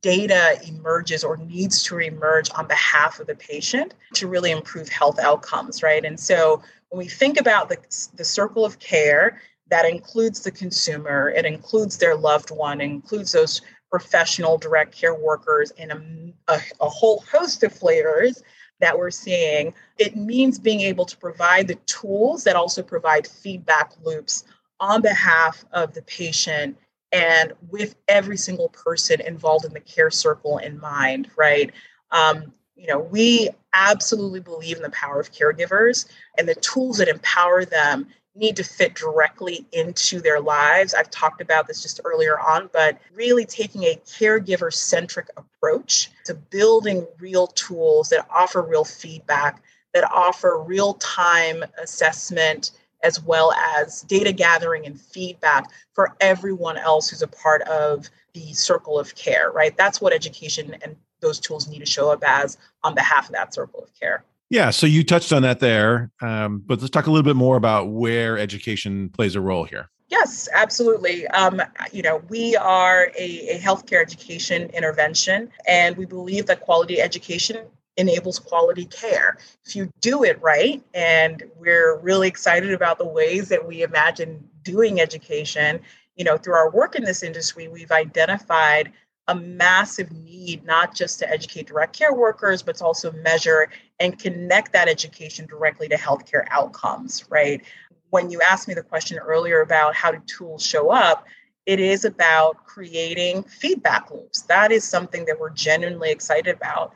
data 0.00 0.58
emerges 0.68 1.24
or 1.24 1.38
needs 1.38 1.82
to 1.82 1.98
emerge 1.98 2.50
on 2.54 2.66
behalf 2.66 3.20
of 3.20 3.26
the 3.26 3.34
patient 3.34 3.94
to 4.12 4.28
really 4.28 4.50
improve 4.50 4.88
health 4.88 5.18
outcomes, 5.18 5.82
right? 5.82 6.04
And 6.04 6.20
so 6.20 6.62
when 6.90 6.98
we 6.98 7.08
think 7.08 7.40
about 7.40 7.70
the, 7.70 7.78
the 8.14 8.24
circle 8.24 8.66
of 8.66 8.78
care, 8.78 9.40
that 9.70 9.86
includes 9.86 10.40
the 10.40 10.50
consumer, 10.50 11.30
it 11.30 11.46
includes 11.46 11.96
their 11.96 12.14
loved 12.14 12.50
one, 12.50 12.82
includes 12.82 13.32
those 13.32 13.62
professional 13.90 14.58
direct 14.58 14.94
care 14.94 15.14
workers 15.14 15.72
and 15.78 15.92
a, 15.92 16.52
a, 16.52 16.60
a 16.80 16.88
whole 16.88 17.24
host 17.30 17.62
of 17.62 17.72
flavors 17.72 18.42
that 18.80 18.98
we're 18.98 19.10
seeing, 19.10 19.72
it 19.98 20.16
means 20.16 20.58
being 20.58 20.80
able 20.80 21.04
to 21.04 21.16
provide 21.16 21.68
the 21.68 21.76
tools 21.86 22.44
that 22.44 22.56
also 22.56 22.82
provide 22.82 23.26
feedback 23.26 23.92
loops 24.02 24.44
on 24.80 25.00
behalf 25.00 25.64
of 25.72 25.94
the 25.94 26.02
patient 26.02 26.76
and 27.12 27.52
with 27.70 27.94
every 28.08 28.36
single 28.36 28.68
person 28.70 29.20
involved 29.20 29.64
in 29.64 29.72
the 29.72 29.80
care 29.80 30.10
circle 30.10 30.58
in 30.58 30.78
mind, 30.80 31.30
right? 31.36 31.70
Um, 32.10 32.52
you 32.74 32.88
know, 32.88 32.98
we 32.98 33.50
absolutely 33.72 34.40
believe 34.40 34.76
in 34.76 34.82
the 34.82 34.90
power 34.90 35.20
of 35.20 35.32
caregivers 35.32 36.06
and 36.36 36.48
the 36.48 36.56
tools 36.56 36.98
that 36.98 37.08
empower 37.08 37.64
them 37.64 38.08
need 38.34 38.56
to 38.56 38.64
fit 38.64 38.94
directly 38.94 39.66
into 39.72 40.20
their 40.20 40.40
lives. 40.40 40.94
I've 40.94 41.10
talked 41.10 41.40
about 41.40 41.68
this 41.68 41.82
just 41.82 42.00
earlier 42.04 42.38
on, 42.38 42.68
but 42.72 42.98
really 43.14 43.44
taking 43.44 43.84
a 43.84 44.00
caregiver 44.06 44.72
centric 44.72 45.28
approach 45.36 46.10
to 46.24 46.34
building 46.34 47.06
real 47.20 47.46
tools 47.48 48.08
that 48.08 48.26
offer 48.30 48.62
real 48.62 48.84
feedback, 48.84 49.62
that 49.92 50.10
offer 50.12 50.62
real 50.66 50.94
time 50.94 51.64
assessment 51.80 52.72
as 53.04 53.22
well 53.22 53.52
as 53.52 54.00
data 54.02 54.32
gathering 54.32 54.86
and 54.86 54.98
feedback 54.98 55.70
for 55.92 56.16
everyone 56.20 56.78
else 56.78 57.10
who's 57.10 57.22
a 57.22 57.28
part 57.28 57.62
of 57.62 58.08
the 58.32 58.52
circle 58.54 58.98
of 58.98 59.14
care, 59.14 59.52
right? 59.52 59.76
That's 59.76 60.00
what 60.00 60.12
education 60.12 60.74
and 60.82 60.96
those 61.20 61.38
tools 61.38 61.68
need 61.68 61.78
to 61.78 61.86
show 61.86 62.10
up 62.10 62.24
as 62.26 62.58
on 62.82 62.94
behalf 62.94 63.26
of 63.26 63.32
that 63.32 63.54
circle 63.54 63.82
of 63.82 63.94
care. 63.98 64.24
Yeah, 64.50 64.70
so 64.70 64.86
you 64.86 65.04
touched 65.04 65.32
on 65.32 65.42
that 65.42 65.60
there, 65.60 66.10
um, 66.22 66.62
but 66.64 66.80
let's 66.80 66.90
talk 66.90 67.06
a 67.06 67.10
little 67.10 67.24
bit 67.24 67.36
more 67.36 67.56
about 67.56 67.90
where 67.90 68.38
education 68.38 69.08
plays 69.08 69.34
a 69.34 69.40
role 69.40 69.64
here. 69.64 69.88
Yes, 70.08 70.48
absolutely. 70.52 71.26
Um, 71.28 71.62
you 71.92 72.02
know, 72.02 72.22
we 72.28 72.54
are 72.56 73.10
a, 73.18 73.48
a 73.48 73.58
healthcare 73.58 74.00
education 74.00 74.70
intervention, 74.70 75.50
and 75.66 75.96
we 75.96 76.04
believe 76.04 76.46
that 76.46 76.60
quality 76.60 77.00
education 77.00 77.66
enables 77.96 78.38
quality 78.38 78.84
care. 78.86 79.38
If 79.64 79.74
you 79.74 79.90
do 80.00 80.24
it 80.24 80.40
right, 80.42 80.82
and 80.92 81.42
we're 81.56 81.98
really 81.98 82.28
excited 82.28 82.72
about 82.72 82.98
the 82.98 83.06
ways 83.06 83.48
that 83.48 83.66
we 83.66 83.82
imagine 83.82 84.46
doing 84.62 85.00
education, 85.00 85.80
you 86.16 86.24
know, 86.24 86.36
through 86.36 86.54
our 86.54 86.70
work 86.70 86.96
in 86.96 87.04
this 87.04 87.22
industry, 87.22 87.68
we've 87.68 87.92
identified 87.92 88.92
a 89.28 89.34
massive 89.34 90.12
need 90.12 90.64
not 90.64 90.94
just 90.94 91.18
to 91.18 91.30
educate 91.30 91.66
direct 91.66 91.96
care 91.96 92.12
workers, 92.12 92.62
but 92.62 92.76
to 92.76 92.84
also 92.84 93.10
measure 93.12 93.70
and 94.00 94.18
connect 94.18 94.72
that 94.72 94.88
education 94.88 95.46
directly 95.46 95.88
to 95.88 95.96
healthcare 95.96 96.44
outcomes, 96.50 97.24
right? 97.30 97.62
When 98.10 98.30
you 98.30 98.40
asked 98.40 98.68
me 98.68 98.74
the 98.74 98.82
question 98.82 99.18
earlier 99.18 99.60
about 99.60 99.94
how 99.94 100.12
do 100.12 100.20
tools 100.26 100.64
show 100.64 100.90
up, 100.90 101.24
it 101.66 101.80
is 101.80 102.04
about 102.04 102.64
creating 102.64 103.44
feedback 103.44 104.10
loops. 104.10 104.42
That 104.42 104.70
is 104.72 104.84
something 104.84 105.24
that 105.26 105.38
we're 105.38 105.50
genuinely 105.50 106.10
excited 106.10 106.54
about. 106.54 106.92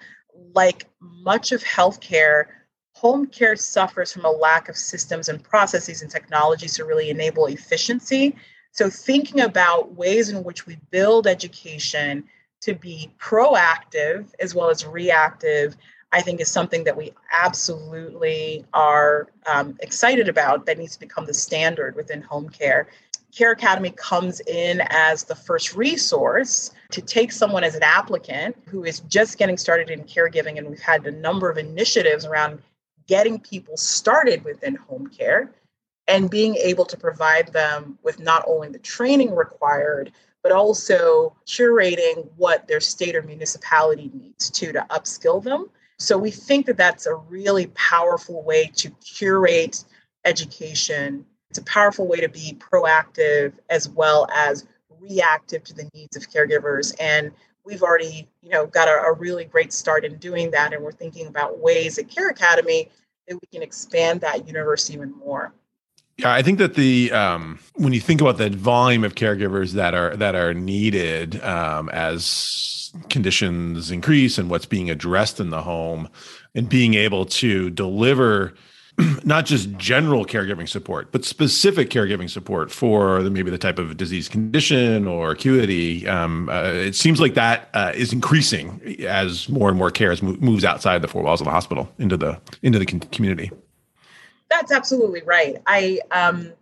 Like 0.55 0.87
much 1.01 1.53
of 1.53 1.63
healthcare, 1.65 2.47
home 2.95 3.27
care 3.27 3.57
suffers 3.57 4.13
from 4.13 4.25
a 4.25 4.31
lack 4.31 4.69
of 4.69 4.77
systems 4.77 5.29
and 5.29 5.43
processes 5.43 6.03
and 6.03 6.11
technologies 6.11 6.75
to 6.75 6.85
really 6.85 7.11
enable 7.11 7.47
efficiency 7.47 8.37
so, 8.79 8.89
thinking 8.91 9.41
about 9.41 9.95
ways 9.97 10.29
in 10.29 10.45
which 10.45 10.67
we 10.67 10.79
build 10.91 11.27
education 11.27 12.25
to 12.61 12.75
be 12.75 13.11
proactive 13.19 14.29
as 14.41 14.55
well 14.55 14.71
as 14.71 14.87
reactive, 14.87 15.77
I 16.13 16.23
think 16.23 16.41
is 16.41 16.51
something 16.51 16.85
that 16.85 16.97
we 16.97 17.13
absolutely 17.33 18.65
are 18.73 19.29
um, 19.47 19.77
excited 19.81 20.29
about 20.29 20.67
that 20.67 20.79
needs 20.79 20.95
to 20.95 21.01
become 21.01 21.27
the 21.27 21.35
standard 21.35 21.97
within 21.97 22.23
home 22.23 22.49
care. 22.49 22.89
Care 23.35 23.53
Academy 23.53 23.91
comes 23.91 24.41
in 24.41 24.81
as 24.89 25.25
the 25.25 25.35
first 25.35 25.75
resource 25.75 26.73
to 26.93 27.03
take 27.03 27.31
someone 27.31 27.63
as 27.63 27.75
an 27.75 27.83
applicant 27.83 28.57
who 28.67 28.85
is 28.85 29.01
just 29.01 29.37
getting 29.37 29.59
started 29.59 29.91
in 29.91 30.03
caregiving. 30.05 30.57
And 30.57 30.69
we've 30.69 30.81
had 30.81 31.07
a 31.07 31.11
number 31.11 31.51
of 31.51 31.59
initiatives 31.59 32.25
around 32.25 32.63
getting 33.07 33.39
people 33.39 33.77
started 33.77 34.45
within 34.45 34.77
home 34.77 35.09
care 35.09 35.53
and 36.07 36.31
being 36.31 36.57
able 36.57 36.87
to 36.87 36.97
provide 36.97 37.53
them 37.53 37.99
with 38.03 38.19
not 38.19 38.45
only 38.47 38.69
the 38.69 38.79
training 38.79 39.35
required, 39.35 40.11
but 40.43 40.53
also 40.53 41.37
curating 41.47 42.27
what 42.37 42.67
their 42.67 42.81
state 42.81 43.15
or 43.15 43.23
municipality 43.23 44.11
needs 44.15 44.51
to 44.51 44.73
to 44.73 44.87
upskill 44.91 45.43
them. 45.43 45.69
So 45.99 46.17
we 46.17 46.31
think 46.31 46.67
that 46.67 46.77
that's 46.77 47.07
a 47.07 47.15
really 47.15 47.67
powerful 47.69 48.43
way 48.45 48.71
to 48.77 48.91
curate 49.05 49.85
education. 50.25 51.27
It's 51.51 51.59
a 51.59 51.65
powerful 51.65 52.07
way 52.07 52.21
to 52.21 52.29
be 52.29 52.57
proactive 52.59 53.55
as 53.69 53.89
well 53.89 54.29
as 54.33 54.67
reactive 55.01 55.65
to 55.65 55.75
the 55.75 55.91
needs 55.95 56.17
of 56.17 56.29
caregivers. 56.31 56.95
And 57.01 57.33
we've 57.65 57.83
already, 57.83 58.29
you 58.43 58.51
know, 58.51 58.67
got 58.67 58.89
a, 58.89 59.03
a 59.03 59.13
really 59.13 59.45
great 59.45 59.73
start 59.73 60.05
in 60.05 60.17
doing 60.19 60.51
that. 60.53 60.73
And 60.73 60.85
we're 60.85 60.93
thinking 60.93 61.27
about 61.27 61.59
ways 61.59 61.99
at 61.99 62.09
Care 62.09 62.29
Academy 62.29 62.91
that 63.27 63.35
we 63.35 63.47
can 63.53 63.63
expand 63.63 64.21
that 64.21 64.47
universe 64.47 64.91
even 64.91 65.13
more. 65.13 65.53
Yeah, 66.19 66.33
I 66.33 66.43
think 66.43 66.59
that 66.59 66.75
the 66.75 67.13
um, 67.13 67.61
when 67.75 67.93
you 67.93 68.01
think 68.01 68.21
about 68.21 68.39
the 68.39 68.51
volume 68.51 69.05
of 69.05 69.15
caregivers 69.15 69.73
that 69.73 69.95
are 69.95 70.17
that 70.17 70.35
are 70.35 70.53
needed 70.53 71.41
um, 71.45 71.89
as 71.91 72.93
conditions 73.09 73.93
increase 73.93 74.37
and 74.37 74.51
what's 74.51 74.67
being 74.67 74.91
addressed 74.91 75.39
in 75.39 75.51
the 75.51 75.63
home, 75.63 76.09
and 76.57 76.69
being 76.69 76.95
able 76.95 77.25
to 77.25 77.71
deliver 77.71 78.53
not 79.25 79.47
just 79.47 79.71
general 79.77 80.27
caregiving 80.27 80.69
support, 80.69 81.13
but 81.13 81.25
specific 81.25 81.89
caregiving 81.89 82.29
support 82.29 82.73
for 82.73 83.23
the, 83.23 83.31
maybe 83.31 83.53
the 83.53 83.59
type 83.59 83.79
of 83.79 83.97
disease 83.97 84.29
condition 84.29 85.07
or 85.07 85.31
acuity. 85.31 86.09
Um, 86.09 86.49
uh, 86.49 86.73
it 86.75 86.97
seems 86.97 87.21
like 87.21 87.35
that 87.35 87.69
uh, 87.75 87.93
is 87.95 88.13
increasing 88.13 88.97
as 89.07 89.49
more 89.49 89.69
and 89.69 89.79
more 89.79 89.93
care 89.93 90.17
moves 90.21 90.65
outside 90.65 91.01
the 91.01 91.09
four 91.09 91.23
walls 91.23 91.41
of 91.41 91.45
the 91.45 91.53
hospital 91.53 91.89
into 91.99 92.17
the 92.17 92.41
into 92.63 92.81
the 92.81 92.87
community. 92.87 93.53
That's 94.51 94.73
absolutely 94.73 95.23
right. 95.23 95.57
I, 95.67 96.01
um, 96.11 96.53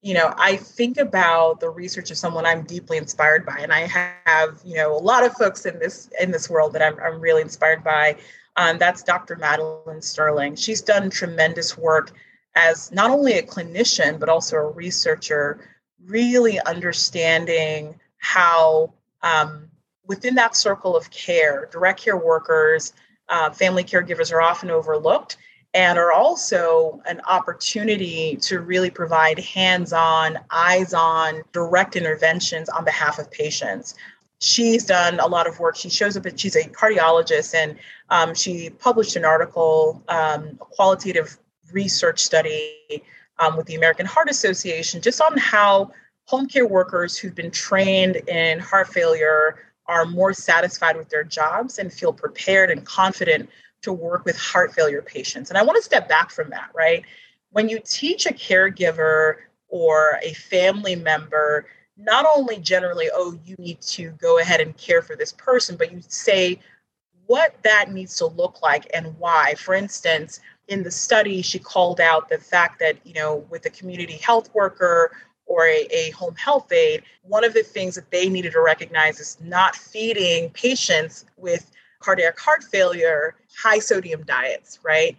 you 0.00 0.14
know, 0.14 0.34
I 0.36 0.56
think 0.56 0.98
about 0.98 1.60
the 1.60 1.70
research 1.70 2.10
of 2.10 2.18
someone 2.18 2.44
I'm 2.44 2.62
deeply 2.62 2.98
inspired 2.98 3.46
by, 3.46 3.58
and 3.60 3.72
I 3.72 3.86
have, 4.26 4.60
you 4.64 4.74
know, 4.74 4.96
a 4.96 4.98
lot 4.98 5.24
of 5.24 5.32
folks 5.34 5.64
in 5.64 5.78
this 5.78 6.10
in 6.20 6.30
this 6.30 6.50
world 6.50 6.72
that 6.72 6.82
I'm, 6.82 6.98
I'm 7.00 7.20
really 7.20 7.42
inspired 7.42 7.84
by. 7.84 8.16
Um, 8.56 8.78
that's 8.78 9.02
Dr. 9.02 9.36
Madeline 9.36 10.02
Sterling. 10.02 10.56
She's 10.56 10.82
done 10.82 11.08
tremendous 11.08 11.78
work 11.78 12.12
as 12.54 12.92
not 12.92 13.10
only 13.10 13.38
a 13.38 13.42
clinician 13.42 14.18
but 14.18 14.28
also 14.28 14.56
a 14.56 14.70
researcher, 14.70 15.68
really 16.04 16.60
understanding 16.60 17.98
how 18.18 18.92
um, 19.22 19.70
within 20.06 20.34
that 20.34 20.56
circle 20.56 20.96
of 20.96 21.10
care, 21.10 21.68
direct 21.72 22.02
care 22.02 22.16
workers, 22.16 22.92
uh, 23.28 23.50
family 23.50 23.84
caregivers 23.84 24.32
are 24.32 24.42
often 24.42 24.70
overlooked 24.70 25.36
and 25.74 25.98
are 25.98 26.12
also 26.12 27.00
an 27.06 27.20
opportunity 27.28 28.36
to 28.36 28.60
really 28.60 28.90
provide 28.90 29.38
hands 29.38 29.92
on, 29.92 30.38
eyes 30.50 30.92
on, 30.92 31.42
direct 31.52 31.96
interventions 31.96 32.68
on 32.68 32.84
behalf 32.84 33.18
of 33.18 33.30
patients. 33.30 33.94
She's 34.40 34.84
done 34.84 35.18
a 35.20 35.26
lot 35.26 35.46
of 35.46 35.58
work. 35.60 35.76
She 35.76 35.88
shows 35.88 36.16
up, 36.16 36.26
she's 36.36 36.56
a 36.56 36.64
cardiologist, 36.64 37.54
and 37.54 37.78
um, 38.10 38.34
she 38.34 38.70
published 38.70 39.16
an 39.16 39.24
article, 39.24 40.02
um, 40.08 40.58
a 40.60 40.64
qualitative 40.64 41.38
research 41.72 42.18
study 42.20 43.02
um, 43.38 43.56
with 43.56 43.66
the 43.66 43.76
American 43.76 44.04
Heart 44.04 44.28
Association, 44.28 45.00
just 45.00 45.22
on 45.22 45.38
how 45.38 45.92
home 46.26 46.46
care 46.46 46.66
workers 46.66 47.16
who've 47.16 47.34
been 47.34 47.50
trained 47.50 48.16
in 48.28 48.58
heart 48.58 48.88
failure 48.88 49.56
are 49.86 50.04
more 50.04 50.32
satisfied 50.32 50.96
with 50.96 51.08
their 51.08 51.24
jobs 51.24 51.78
and 51.78 51.92
feel 51.92 52.12
prepared 52.12 52.70
and 52.70 52.84
confident 52.84 53.48
to 53.82 53.92
work 53.92 54.24
with 54.24 54.38
heart 54.38 54.72
failure 54.72 55.02
patients. 55.02 55.50
And 55.50 55.58
I 55.58 55.62
want 55.62 55.76
to 55.76 55.82
step 55.82 56.08
back 56.08 56.30
from 56.30 56.50
that, 56.50 56.70
right? 56.74 57.04
When 57.50 57.68
you 57.68 57.80
teach 57.84 58.26
a 58.26 58.32
caregiver 58.32 59.36
or 59.68 60.18
a 60.22 60.32
family 60.34 60.94
member, 60.94 61.66
not 61.96 62.26
only 62.36 62.58
generally, 62.58 63.08
oh, 63.12 63.38
you 63.44 63.56
need 63.58 63.80
to 63.82 64.10
go 64.12 64.38
ahead 64.38 64.60
and 64.60 64.76
care 64.76 65.02
for 65.02 65.16
this 65.16 65.32
person, 65.32 65.76
but 65.76 65.92
you 65.92 66.00
say 66.08 66.58
what 67.26 67.54
that 67.62 67.92
needs 67.92 68.16
to 68.16 68.26
look 68.26 68.62
like 68.62 68.88
and 68.94 69.18
why. 69.18 69.54
For 69.56 69.74
instance, 69.74 70.40
in 70.68 70.82
the 70.82 70.90
study, 70.90 71.42
she 71.42 71.58
called 71.58 72.00
out 72.00 72.28
the 72.28 72.38
fact 72.38 72.78
that, 72.80 72.96
you 73.04 73.14
know, 73.14 73.46
with 73.50 73.66
a 73.66 73.70
community 73.70 74.14
health 74.14 74.52
worker 74.54 75.12
or 75.46 75.66
a, 75.66 75.86
a, 75.90 76.10
home 76.10 76.34
health 76.36 76.72
aide, 76.72 77.02
one 77.22 77.44
of 77.44 77.52
the 77.52 77.62
things 77.62 77.94
that 77.94 78.10
they 78.10 78.28
needed 78.28 78.52
to 78.52 78.60
recognize 78.60 79.20
is 79.20 79.36
not 79.42 79.76
feeding 79.76 80.50
patients 80.50 81.26
with 81.36 81.70
cardiac 82.02 82.38
heart 82.38 82.64
failure 82.64 83.34
high 83.62 83.78
sodium 83.78 84.22
diets, 84.24 84.78
right? 84.82 85.16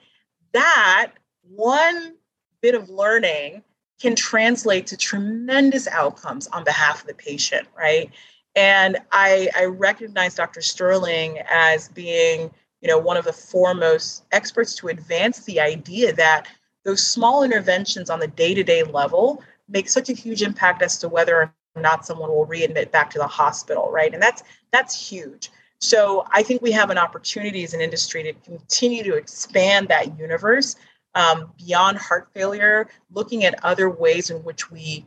That 0.53 1.11
one 1.49 2.15
bit 2.61 2.75
of 2.75 2.89
learning 2.89 3.63
can 4.01 4.15
translate 4.15 4.87
to 4.87 4.97
tremendous 4.97 5.87
outcomes 5.87 6.47
on 6.47 6.63
behalf 6.63 7.01
of 7.01 7.07
the 7.07 7.13
patient, 7.13 7.67
right? 7.77 8.09
And 8.55 8.97
I, 9.11 9.49
I 9.55 9.65
recognize 9.65 10.35
Dr. 10.35 10.61
Sterling 10.61 11.39
as 11.49 11.89
being, 11.89 12.51
you 12.81 12.87
know, 12.87 12.97
one 12.97 13.17
of 13.17 13.25
the 13.25 13.33
foremost 13.33 14.25
experts 14.31 14.75
to 14.75 14.89
advance 14.89 15.39
the 15.45 15.59
idea 15.59 16.13
that 16.13 16.47
those 16.83 17.05
small 17.05 17.43
interventions 17.43 18.09
on 18.09 18.19
the 18.19 18.27
day-to-day 18.27 18.83
level 18.83 19.41
make 19.69 19.89
such 19.89 20.09
a 20.09 20.13
huge 20.13 20.41
impact 20.41 20.81
as 20.81 20.97
to 20.97 21.09
whether 21.09 21.53
or 21.75 21.81
not 21.81 22.05
someone 22.05 22.29
will 22.29 22.45
readmit 22.45 22.91
back 22.91 23.09
to 23.11 23.17
the 23.17 23.27
hospital, 23.27 23.89
right? 23.91 24.13
And 24.13 24.21
that's 24.21 24.43
that's 24.71 25.09
huge. 25.09 25.49
So 25.83 26.25
I 26.31 26.43
think 26.43 26.61
we 26.61 26.71
have 26.71 26.91
an 26.91 26.97
opportunity 26.97 27.61
as 27.65 27.73
an 27.73 27.81
industry 27.81 28.23
to 28.23 28.31
continue 28.49 29.03
to 29.03 29.15
expand 29.15 29.89
that 29.89 30.17
universe 30.17 30.77
um, 31.13 31.51
beyond 31.57 31.97
heart 31.97 32.29
failure, 32.33 32.87
looking 33.11 33.43
at 33.43 33.61
other 33.65 33.89
ways 33.89 34.29
in 34.29 34.37
which 34.45 34.71
we 34.71 35.05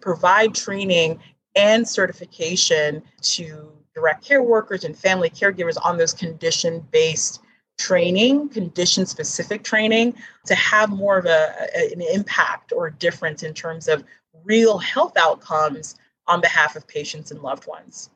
provide 0.00 0.54
training 0.54 1.18
and 1.56 1.88
certification 1.88 3.02
to 3.22 3.72
direct 3.94 4.22
care 4.22 4.42
workers 4.42 4.84
and 4.84 4.98
family 4.98 5.30
caregivers 5.30 5.78
on 5.82 5.96
those 5.96 6.12
condition 6.12 6.86
based 6.90 7.40
training, 7.78 8.50
condition 8.50 9.06
specific 9.06 9.64
training, 9.64 10.14
to 10.44 10.54
have 10.54 10.90
more 10.90 11.16
of 11.16 11.24
a, 11.24 11.54
an 11.74 12.02
impact 12.12 12.70
or 12.70 12.90
difference 12.90 13.42
in 13.42 13.54
terms 13.54 13.88
of 13.88 14.04
real 14.44 14.76
health 14.76 15.16
outcomes 15.16 15.94
on 16.26 16.42
behalf 16.42 16.76
of 16.76 16.86
patients 16.86 17.30
and 17.30 17.40
loved 17.40 17.66
ones. 17.66 18.10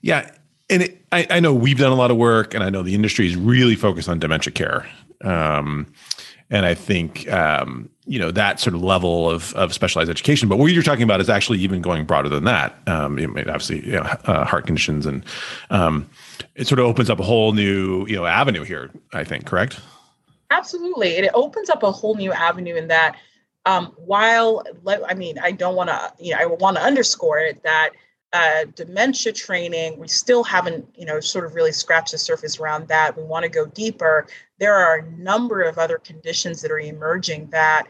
Yeah, 0.00 0.30
and 0.70 0.82
it, 0.84 1.04
I, 1.12 1.26
I, 1.28 1.40
know 1.40 1.52
we've 1.52 1.78
done 1.78 1.92
a 1.92 1.96
lot 1.96 2.10
of 2.10 2.16
work, 2.16 2.54
and 2.54 2.62
I 2.62 2.70
know 2.70 2.82
the 2.82 2.94
industry 2.94 3.26
is 3.26 3.36
really 3.36 3.74
focused 3.74 4.08
on 4.08 4.18
dementia 4.18 4.52
care. 4.52 4.88
Um, 5.22 5.92
and 6.50 6.66
I 6.66 6.74
think 6.74 7.30
um, 7.30 7.88
you 8.06 8.18
know 8.18 8.30
that 8.32 8.58
sort 8.58 8.74
of 8.74 8.82
level 8.82 9.30
of 9.30 9.54
of 9.54 9.72
specialized 9.72 10.10
education. 10.10 10.48
But 10.48 10.58
what 10.58 10.72
you're 10.72 10.82
talking 10.82 11.04
about 11.04 11.20
is 11.20 11.28
actually 11.28 11.60
even 11.60 11.80
going 11.80 12.04
broader 12.04 12.28
than 12.28 12.44
that. 12.44 12.78
Um, 12.86 13.18
I 13.18 13.26
mean, 13.26 13.48
obviously, 13.48 13.86
you 13.86 13.92
know, 13.92 14.02
uh, 14.24 14.44
heart 14.44 14.66
conditions, 14.66 15.06
and 15.06 15.24
um, 15.70 16.08
it 16.56 16.66
sort 16.66 16.80
of 16.80 16.86
opens 16.86 17.08
up 17.08 17.20
a 17.20 17.22
whole 17.22 17.52
new 17.52 18.06
you 18.06 18.16
know 18.16 18.26
avenue 18.26 18.64
here. 18.64 18.90
I 19.12 19.24
think, 19.24 19.46
correct? 19.46 19.78
Absolutely, 20.50 21.10
it 21.10 21.30
opens 21.34 21.70
up 21.70 21.82
a 21.82 21.92
whole 21.92 22.16
new 22.16 22.32
avenue 22.32 22.74
in 22.74 22.88
that. 22.88 23.16
Um, 23.66 23.92
while 23.96 24.64
I 25.08 25.14
mean, 25.14 25.38
I 25.38 25.52
don't 25.52 25.76
want 25.76 25.90
to, 25.90 26.12
you 26.18 26.32
know, 26.32 26.38
I 26.40 26.46
want 26.46 26.78
to 26.78 26.82
underscore 26.82 27.38
it 27.38 27.62
that 27.62 27.90
uh, 28.32 28.64
dementia 28.76 29.32
training, 29.32 29.98
we 29.98 30.06
still 30.06 30.44
haven't, 30.44 30.86
you 30.96 31.04
know, 31.04 31.18
sort 31.18 31.44
of 31.44 31.54
really 31.54 31.72
scratched 31.72 32.12
the 32.12 32.18
surface 32.18 32.60
around 32.60 32.86
that. 32.88 33.16
We 33.16 33.24
want 33.24 33.42
to 33.42 33.48
go 33.48 33.66
deeper. 33.66 34.26
There 34.58 34.74
are 34.74 34.98
a 34.98 35.10
number 35.12 35.62
of 35.62 35.78
other 35.78 35.98
conditions 35.98 36.62
that 36.62 36.70
are 36.70 36.78
emerging 36.78 37.50
that 37.50 37.86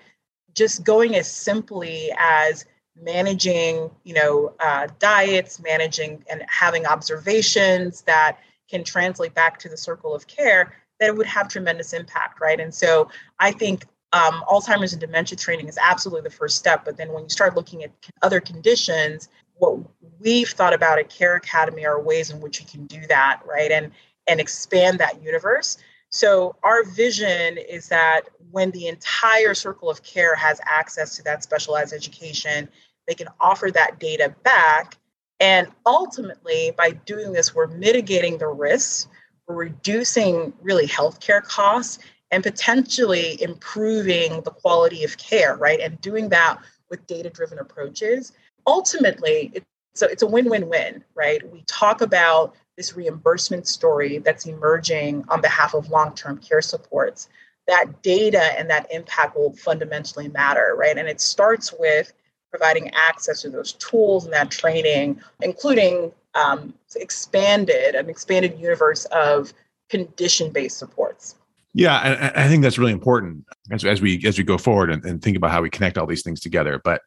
just 0.54 0.82
going 0.82 1.14
as 1.16 1.30
simply 1.30 2.12
as 2.18 2.64
managing, 3.00 3.90
you 4.04 4.14
know, 4.14 4.54
uh, 4.61 4.88
diets, 4.99 5.61
managing 5.61 6.25
and 6.30 6.42
having 6.49 6.87
observations 6.87 8.02
that 8.02 8.38
can 8.68 8.82
translate 8.82 9.35
back 9.35 9.59
to 9.59 9.68
the 9.68 9.76
circle 9.76 10.14
of 10.14 10.26
care, 10.26 10.75
that 10.99 11.09
it 11.09 11.16
would 11.16 11.26
have 11.26 11.49
tremendous 11.49 11.92
impact, 11.92 12.40
right? 12.40 12.61
And 12.61 12.75
so 12.75 13.11
I 13.38 13.52
think 13.52 13.85
um, 14.12 14.42
Alzheimer's 14.49 14.92
and 14.92 15.00
dementia 15.00 15.37
training 15.37 15.68
is 15.68 15.78
absolutely 15.80 16.28
the 16.28 16.35
first 16.35 16.56
step. 16.56 16.85
But 16.85 16.97
then 16.97 17.12
when 17.12 17.25
you 17.25 17.28
start 17.28 17.56
looking 17.56 17.85
at 17.85 17.90
other 18.23 18.40
conditions, 18.40 19.28
what 19.61 19.78
we've 20.20 20.48
thought 20.48 20.74
about 20.74 20.98
at 20.98 21.08
Care 21.10 21.36
Academy 21.36 21.84
are 21.84 22.00
ways 22.00 22.30
in 22.30 22.40
which 22.40 22.60
you 22.60 22.66
can 22.66 22.86
do 22.86 23.06
that, 23.08 23.40
right? 23.46 23.70
And 23.70 23.92
and 24.26 24.40
expand 24.40 25.00
that 25.00 25.22
universe. 25.22 25.78
So 26.10 26.56
our 26.62 26.84
vision 26.84 27.58
is 27.58 27.88
that 27.88 28.22
when 28.50 28.70
the 28.72 28.86
entire 28.86 29.54
circle 29.54 29.90
of 29.90 30.02
care 30.02 30.34
has 30.34 30.60
access 30.66 31.16
to 31.16 31.22
that 31.24 31.42
specialized 31.42 31.92
education, 31.92 32.68
they 33.08 33.14
can 33.14 33.28
offer 33.40 33.70
that 33.70 33.98
data 33.98 34.34
back. 34.42 34.96
And 35.40 35.68
ultimately, 35.86 36.72
by 36.76 36.90
doing 36.90 37.32
this, 37.32 37.54
we're 37.54 37.68
mitigating 37.68 38.38
the 38.38 38.48
risks, 38.48 39.08
we're 39.48 39.56
reducing 39.56 40.52
really 40.60 40.86
healthcare 40.86 41.42
costs, 41.42 41.98
and 42.30 42.42
potentially 42.42 43.40
improving 43.42 44.42
the 44.42 44.50
quality 44.50 45.02
of 45.02 45.16
care, 45.16 45.56
right? 45.56 45.80
And 45.80 46.00
doing 46.00 46.28
that 46.28 46.58
with 46.90 47.06
data 47.06 47.30
driven 47.30 47.58
approaches 47.58 48.32
ultimately 48.66 49.50
it's 49.54 49.66
so 50.00 50.07
it's 50.07 50.23
a 50.23 50.26
win-win-win 50.26 51.04
right? 51.14 51.52
We 51.52 51.62
talk 51.66 52.00
about 52.00 52.54
this 52.78 52.97
reimbursement 52.97 53.69
story 53.69 54.16
that's 54.16 54.47
emerging 54.47 55.25
on 55.28 55.42
behalf 55.42 55.75
of 55.75 55.90
long-term 55.90 56.38
care 56.38 56.62
supports. 56.62 57.28
That 57.66 58.00
data 58.00 58.59
and 58.59 58.71
that 58.71 58.87
impact 58.90 59.37
will 59.37 59.52
fundamentally 59.52 60.28
matter 60.28 60.75
right? 60.78 60.97
And 60.97 61.07
it 61.07 61.21
starts 61.21 61.75
with 61.78 62.14
providing 62.50 62.90
access 62.95 63.42
to 63.42 63.50
those 63.50 63.75
tools 63.75 64.25
and 64.25 64.33
that 64.33 64.50
training 64.50 65.21
including 65.42 66.12
um, 66.35 66.73
expanded 66.97 67.95
an 67.95 68.09
expanded 68.09 68.59
universe 68.59 69.04
of 69.07 69.52
condition-based 69.90 70.78
supports. 70.78 71.35
Yeah 71.75 71.99
I, 71.99 72.45
I 72.45 72.49
think 72.49 72.62
that's 72.62 72.78
really 72.78 72.92
important 72.92 73.45
as, 73.71 73.85
as 73.85 74.00
we 74.00 74.26
as 74.26 74.38
we 74.38 74.45
go 74.45 74.57
forward 74.57 74.90
and, 74.90 75.04
and 75.04 75.21
think 75.21 75.37
about 75.37 75.50
how 75.50 75.61
we 75.61 75.69
connect 75.69 75.99
all 75.99 76.07
these 76.07 76.23
things 76.23 76.40
together. 76.40 76.80
But 76.83 77.02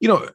you 0.00 0.08
know 0.08 0.30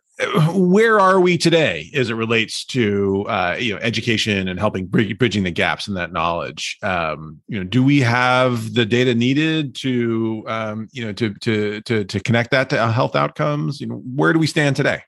where 0.53 0.99
are 0.99 1.19
we 1.19 1.37
today 1.37 1.89
as 1.95 2.09
it 2.09 2.13
relates 2.13 2.65
to 2.65 3.25
uh, 3.29 3.55
you 3.57 3.73
know 3.73 3.79
education 3.81 4.47
and 4.49 4.59
helping 4.59 4.85
bridging 4.85 5.43
the 5.43 5.51
gaps 5.51 5.87
in 5.87 5.93
that 5.93 6.11
knowledge 6.11 6.77
um, 6.83 7.39
you 7.47 7.57
know 7.57 7.63
do 7.63 7.83
we 7.83 7.99
have 8.01 8.73
the 8.73 8.85
data 8.85 9.15
needed 9.15 9.73
to 9.75 10.43
um, 10.47 10.89
you 10.91 11.05
know 11.05 11.13
to 11.13 11.33
to 11.35 11.81
to 11.81 12.03
to 12.03 12.19
connect 12.19 12.51
that 12.51 12.69
to 12.69 12.91
health 12.91 13.15
outcomes 13.15 13.79
you 13.79 13.87
know 13.87 13.95
where 14.15 14.33
do 14.33 14.39
we 14.39 14.47
stand 14.47 14.75
today 14.75 15.01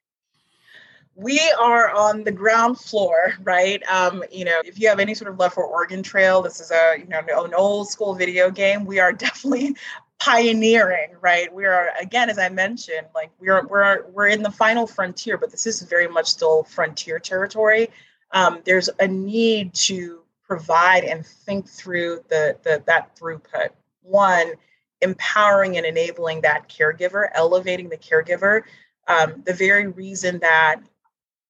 we 1.16 1.40
are 1.60 1.92
on 1.92 2.24
the 2.24 2.32
ground 2.32 2.80
floor, 2.80 3.34
right? 3.44 3.84
Um, 3.92 4.24
you 4.32 4.44
know, 4.44 4.60
if 4.66 4.80
you 4.80 4.88
have 4.88 5.00
any 5.00 5.14
sort 5.14 5.32
of 5.32 5.38
love 5.38 5.54
for 5.54 5.64
Oregon 5.66 6.02
Trail, 6.02 6.42
this 6.42 6.60
is 6.60 6.72
a 6.72 6.96
you 6.98 7.06
know 7.06 7.22
an 7.44 7.54
old 7.54 7.90
school 7.90 8.16
video 8.16 8.50
game. 8.50 8.86
We 8.86 9.00
are 9.00 9.12
definitely 9.14 9.76
pioneering, 10.22 11.10
right? 11.20 11.52
We 11.52 11.66
are 11.66 11.90
again, 12.00 12.30
as 12.30 12.38
I 12.38 12.48
mentioned, 12.50 13.08
like 13.16 13.32
we're 13.40 13.66
we're 13.66 14.06
we're 14.12 14.28
in 14.28 14.44
the 14.44 14.52
final 14.52 14.86
frontier, 14.86 15.36
but 15.36 15.50
this 15.50 15.66
is 15.66 15.82
very 15.82 16.08
much 16.08 16.28
still 16.28 16.64
frontier 16.64 17.18
territory. 17.18 17.90
Um, 18.32 18.60
there's 18.64 18.88
a 19.00 19.08
need 19.08 19.74
to 19.74 20.22
provide 20.48 21.06
and 21.06 21.26
think 21.26 21.68
through 21.68 22.24
the, 22.30 22.56
the 22.62 22.84
that 22.86 23.16
throughput. 23.18 23.70
One, 24.04 24.54
empowering 25.02 25.78
and 25.78 25.88
enabling 25.88 26.42
that 26.42 26.70
caregiver, 26.70 27.30
elevating 27.34 27.90
the 27.90 27.98
caregiver. 27.98 28.62
Um, 29.08 29.42
the 29.44 29.54
very 29.54 29.88
reason 29.88 30.38
that 30.40 30.82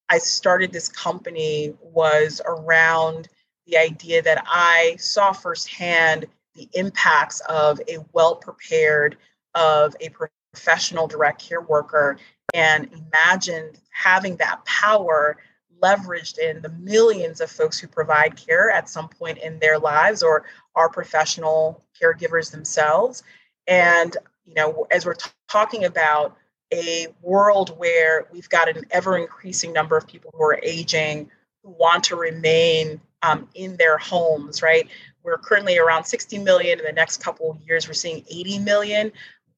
I 0.09 0.17
started 0.17 0.71
this 0.71 0.87
company 0.87 1.73
was 1.81 2.41
around 2.45 3.27
the 3.67 3.77
idea 3.77 4.21
that 4.21 4.45
I 4.47 4.95
saw 4.97 5.33
firsthand 5.33 6.27
the 6.55 6.69
impacts 6.73 7.39
of 7.41 7.79
a 7.87 7.97
well 8.13 8.35
prepared, 8.35 9.17
of 9.55 9.95
a 9.99 10.09
professional 10.53 11.07
direct 11.07 11.41
care 11.41 11.61
worker, 11.61 12.17
and 12.53 12.89
imagined 12.93 13.79
having 13.91 14.35
that 14.37 14.63
power 14.65 15.37
leveraged 15.81 16.37
in 16.37 16.61
the 16.61 16.69
millions 16.69 17.41
of 17.41 17.49
folks 17.49 17.79
who 17.79 17.87
provide 17.87 18.35
care 18.35 18.69
at 18.69 18.89
some 18.89 19.09
point 19.09 19.37
in 19.39 19.59
their 19.59 19.79
lives 19.79 20.21
or 20.21 20.45
are 20.75 20.89
professional 20.89 21.83
caregivers 22.01 22.51
themselves. 22.51 23.23
And, 23.67 24.15
you 24.45 24.53
know, 24.53 24.85
as 24.91 25.05
we're 25.05 25.15
t- 25.15 25.29
talking 25.49 25.85
about 25.85 26.37
a 26.73 27.07
world 27.21 27.77
where 27.77 28.27
we've 28.31 28.49
got 28.49 28.69
an 28.69 28.85
ever 28.91 29.17
increasing 29.17 29.73
number 29.73 29.97
of 29.97 30.07
people 30.07 30.31
who 30.35 30.43
are 30.43 30.59
aging, 30.63 31.29
who 31.63 31.71
want 31.71 32.03
to 32.05 32.15
remain 32.15 33.01
um, 33.23 33.47
in 33.53 33.75
their 33.77 33.97
homes, 33.97 34.61
right? 34.61 34.87
We're 35.23 35.37
currently 35.37 35.77
around 35.77 36.05
60 36.05 36.39
million. 36.39 36.79
In 36.79 36.85
the 36.85 36.91
next 36.91 37.23
couple 37.23 37.51
of 37.51 37.61
years, 37.61 37.87
we're 37.87 37.93
seeing 37.93 38.23
80 38.29 38.59
million. 38.59 39.11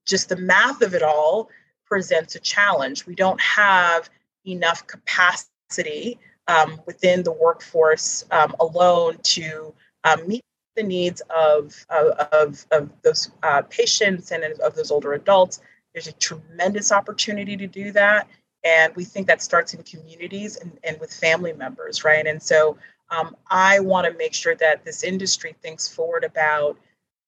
Just 0.05 0.29
the 0.29 0.35
math 0.35 0.81
of 0.81 0.93
it 0.93 1.03
all 1.03 1.49
presents 1.85 2.35
a 2.35 2.39
challenge. 2.39 3.05
We 3.05 3.15
don't 3.15 3.39
have 3.41 4.09
enough 4.45 4.85
capacity 4.87 6.19
um, 6.47 6.81
within 6.85 7.23
the 7.23 7.31
workforce 7.31 8.25
um, 8.31 8.55
alone 8.59 9.17
to 9.23 9.73
um, 10.03 10.27
meet 10.27 10.43
the 10.75 10.83
needs 10.83 11.21
of, 11.29 11.85
of, 11.89 12.65
of 12.71 12.89
those 13.03 13.31
uh, 13.43 13.61
patients 13.69 14.31
and 14.31 14.43
of 14.43 14.75
those 14.75 14.91
older 14.91 15.13
adults. 15.13 15.61
There's 15.93 16.07
a 16.07 16.13
tremendous 16.13 16.91
opportunity 16.91 17.55
to 17.57 17.67
do 17.67 17.91
that. 17.91 18.27
And 18.63 18.95
we 18.95 19.03
think 19.03 19.27
that 19.27 19.41
starts 19.41 19.73
in 19.73 19.83
communities 19.83 20.55
and, 20.57 20.71
and 20.83 20.99
with 20.99 21.13
family 21.13 21.53
members, 21.53 22.03
right? 22.03 22.25
And 22.25 22.41
so 22.41 22.77
um, 23.09 23.35
I 23.49 23.79
want 23.79 24.07
to 24.07 24.17
make 24.17 24.33
sure 24.33 24.55
that 24.55 24.85
this 24.85 25.03
industry 25.03 25.55
thinks 25.61 25.87
forward 25.87 26.23
about 26.23 26.77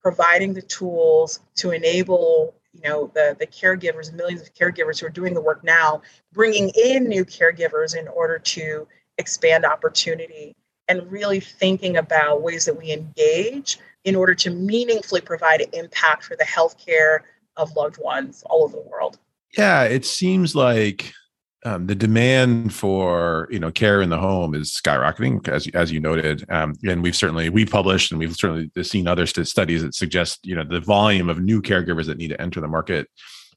providing 0.02 0.54
the 0.54 0.62
tools 0.62 1.40
to 1.56 1.72
enable 1.72 2.54
you 2.74 2.82
know 2.88 3.10
the 3.16 3.36
the 3.40 3.48
caregivers 3.48 4.14
millions 4.14 4.42
of 4.42 4.54
caregivers 4.54 5.00
who 5.00 5.08
are 5.08 5.10
doing 5.10 5.34
the 5.34 5.42
work 5.42 5.64
now 5.64 6.02
bringing 6.34 6.70
in 6.76 7.06
new 7.06 7.26
caregivers 7.26 7.98
in 7.98 8.08
order 8.08 8.38
to 8.38 8.88
expand 9.18 9.66
opportunity 9.66 10.56
and 10.88 11.12
really 11.12 11.40
thinking 11.40 11.98
about 11.98 12.42
ways 12.42 12.66
that 12.66 12.78
we 12.78 12.92
engage 12.92 13.80
in 14.04 14.16
order 14.16 14.36
to 14.36 14.52
meaningfully 14.52 15.22
provide 15.22 15.66
impact 15.74 16.24
for 16.24 16.36
the 16.36 16.44
healthcare 16.44 17.22
of 17.58 17.76
loved 17.76 17.98
ones 17.98 18.44
all 18.46 18.64
over 18.64 18.78
the 18.78 18.90
world. 18.90 19.18
Yeah 19.58 19.84
it 19.84 20.06
seems 20.06 20.56
like 20.56 21.14
um, 21.66 21.88
the 21.88 21.96
demand 21.96 22.74
for 22.74 23.48
you 23.50 23.60
know 23.60 23.72
care 23.72 24.02
in 24.02 24.10
the 24.10 24.20
home 24.20 24.54
is 24.54 24.72
skyrocketing 24.72 25.48
as 25.48 25.68
as 25.74 25.92
you 25.92 26.00
noted. 26.00 26.46
Um, 26.50 26.76
and 26.88 27.02
we've 27.02 27.16
certainly 27.16 27.50
we've 27.50 27.70
published 27.70 28.12
and 28.12 28.20
we've 28.20 28.36
certainly 28.36 28.72
seen 28.84 29.08
other 29.08 29.26
st- 29.26 29.48
studies 29.48 29.82
that 29.82 29.96
suggest 29.96 30.46
you 30.46 30.56
know 30.56 30.64
the 30.64 30.80
volume 30.80 31.30
of 31.30 31.40
new 31.40 31.62
caregivers 31.62 32.06
that 32.06 32.18
need 32.18 32.30
to 32.30 32.40
enter 32.40 32.62
the 32.62 32.68
market. 32.68 33.10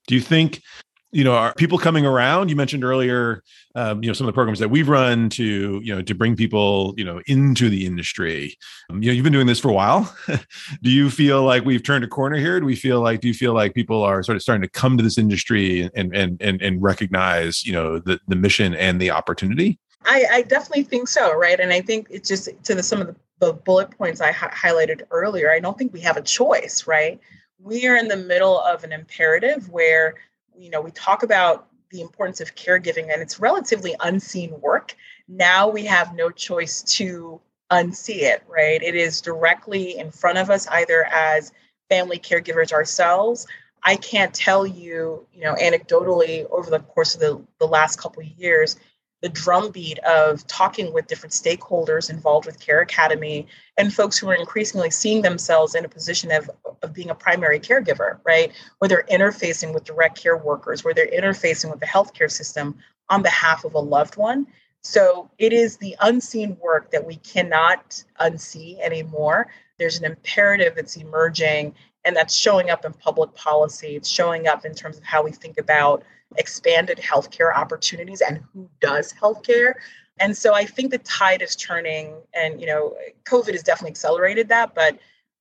Do 0.07 0.15
you 0.15 0.23
think 0.23 0.63
you 1.11 1.25
know 1.25 1.35
are 1.35 1.55
people 1.55 1.79
coming 1.79 2.05
around? 2.05 2.49
You 2.51 2.57
mentioned 2.57 2.85
earlier 2.85 3.43
um, 3.75 4.03
you 4.03 4.09
know 4.09 4.13
some 4.13 4.27
of 4.27 4.33
the 4.33 4.35
programs 4.35 4.59
that 4.59 4.71
we've 4.71 4.89
run 4.89 5.31
to 5.31 5.81
you 5.83 5.95
know 5.95 6.03
to 6.03 6.15
bring 6.15 6.37
people 6.37 6.95
you 6.97 7.05
know 7.05 7.21
into 7.27 7.69
the 7.69 7.87
industry. 7.87 8.57
Um, 8.91 9.03
you 9.03 9.09
know 9.09 9.15
you've 9.15 9.25
been 9.25 9.33
doing 9.33 9.47
this 9.47 9.61
for 9.61 9.69
a 9.69 9.73
while. 9.73 10.15
Do 10.83 10.91
you 10.91 11.11
feel 11.11 11.43
like 11.43 11.65
we've 11.65 11.83
turned 11.83 12.05
a 12.05 12.09
corner 12.09 12.37
here? 12.37 12.61
Do 12.61 12.67
we 12.67 12.77
feel 12.77 13.01
like 13.01 13.21
do 13.21 13.29
you 13.29 13.35
feel 13.35 13.55
like 13.55 13.75
people 13.75 14.03
are 14.03 14.23
sort 14.23 14.37
of 14.37 14.43
starting 14.43 14.63
to 14.63 14.69
come 14.69 14.97
to 14.97 15.03
this 15.03 15.19
industry 15.19 15.91
and 15.95 16.15
and 16.15 16.41
and, 16.41 16.61
and 16.61 16.83
recognize 16.83 17.65
you 17.65 17.73
know 17.73 17.99
the, 17.99 18.21
the 18.29 18.37
mission 18.37 18.75
and 18.75 19.01
the 19.01 19.11
opportunity? 19.11 19.79
I, 20.05 20.27
I 20.31 20.43
definitely 20.43 20.85
think 20.85 21.09
so 21.09 21.35
right? 21.37 21.59
And 21.59 21.73
i 21.73 21.81
think 21.81 22.07
it's 22.11 22.29
just 22.29 22.49
to 22.65 22.75
the, 22.75 22.83
some 22.83 23.01
of 23.01 23.09
the, 23.09 23.17
the 23.41 23.53
bullet 23.53 23.91
points 23.91 24.21
i 24.21 24.33
ha- 24.33 24.51
highlighted 24.51 25.03
earlier 25.11 25.51
i 25.51 25.59
don't 25.59 25.77
think 25.77 25.93
we 25.93 26.01
have 26.01 26.17
a 26.17 26.23
choice 26.23 26.87
right? 26.87 27.21
We 27.61 27.87
are 27.87 27.97
in 27.97 28.09
the 28.09 28.17
middle 28.17 28.61
of 28.61 28.85
an 28.85 28.93
imperative 28.93 29.69
where 29.69 30.15
you 30.59 30.71
know 30.71 30.81
we 30.81 30.91
talk 30.91 31.23
about 31.23 31.69
the 31.91 32.01
importance 32.01 32.41
of 32.41 32.55
caregiving 32.55 33.13
and 33.13 33.23
it's 33.23 33.41
relatively 33.41 33.95
unseen 34.01 34.61
work 34.61 34.95
now 35.27 35.69
we 35.69 35.85
have 35.85 36.15
no 36.15 36.31
choice 36.31 36.83
to 36.83 37.41
unsee 37.71 38.23
it 38.23 38.43
right 38.49 38.83
it 38.83 38.95
is 38.95 39.21
directly 39.21 39.99
in 39.99 40.11
front 40.11 40.39
of 40.39 40.51
us 40.51 40.67
either 40.69 41.05
as 41.05 41.53
family 41.89 42.19
caregivers 42.19 42.73
ourselves. 42.73 43.47
I 43.83 43.97
can't 43.97 44.35
tell 44.35 44.67
you, 44.67 45.27
you 45.33 45.43
know, 45.43 45.55
anecdotally 45.55 46.47
over 46.51 46.71
the 46.71 46.81
course 46.81 47.15
of 47.15 47.21
the, 47.21 47.43
the 47.59 47.67
last 47.67 47.97
couple 47.97 48.23
of 48.23 48.29
years, 48.29 48.77
the 49.21 49.29
drumbeat 49.29 49.99
of 50.01 50.47
talking 50.47 50.93
with 50.93 51.07
different 51.09 51.33
stakeholders 51.33 52.09
involved 52.09 52.47
with 52.47 52.61
Care 52.61 52.81
Academy 52.81 53.47
and 53.77 53.93
folks 53.93 54.17
who 54.17 54.29
are 54.29 54.35
increasingly 54.35 54.91
seeing 54.91 55.23
themselves 55.23 55.75
in 55.75 55.85
a 55.85 55.89
position 55.89 56.31
of, 56.31 56.51
of 56.83 56.93
being 56.95 57.11
a 57.11 57.15
primary 57.15 57.59
caregiver, 57.59 58.21
right? 58.25 58.53
Where 58.79 58.89
they're 58.89 59.07
interfacing 59.11 59.75
with 59.75 59.85
direct 59.85 60.21
care 60.21 60.37
workers, 60.37 60.85
where 60.85 60.95
they're 60.95 61.09
interfacing 61.09 61.71
with 61.71 61.81
the 61.81 61.87
healthcare 61.87 62.31
system 62.31 62.77
on 63.09 63.23
behalf 63.23 63.65
of 63.65 63.75
a 63.75 63.81
loved 63.81 64.17
one. 64.17 64.47
So 64.83 65.29
it 65.39 65.53
is 65.53 65.77
the 65.77 65.97
unseen 66.01 66.57
work 66.61 66.93
that 66.93 67.05
we 67.05 67.17
cannot 67.17 68.03
unsee 68.21 68.79
anymore. 68.81 69.49
There's 69.79 69.99
an 69.99 70.05
imperative 70.05 70.77
that's 70.77 70.97
emerging 70.97 71.75
and 72.05 72.17
that's 72.17 72.35
showing 72.35 72.71
up 72.71 72.85
in 72.85 72.93
public 72.93 73.35
policy. 73.35 73.97
It's 73.97 74.09
showing 74.09 74.47
up 74.47 74.65
in 74.65 74.75
terms 74.75 74.97
of 74.97 75.03
how 75.03 75.25
we 75.25 75.33
think 75.33 75.59
about 75.59 76.05
expanded 76.37 76.99
healthcare 76.99 77.55
opportunities 77.55 78.21
and 78.21 78.43
who 78.53 78.69
does 78.81 79.13
healthcare. 79.13 79.75
And 80.21 80.37
so 80.37 80.55
I 80.55 80.65
think 80.65 80.91
the 80.91 80.99
tide 80.99 81.43
is 81.43 81.55
turning, 81.55 82.15
and 82.35 82.61
you 82.61 82.67
know, 82.67 82.97
COVID 83.25 83.53
has 83.53 83.63
definitely 83.63 83.93
accelerated 83.93 84.49
that. 84.49 84.75
But 84.75 84.99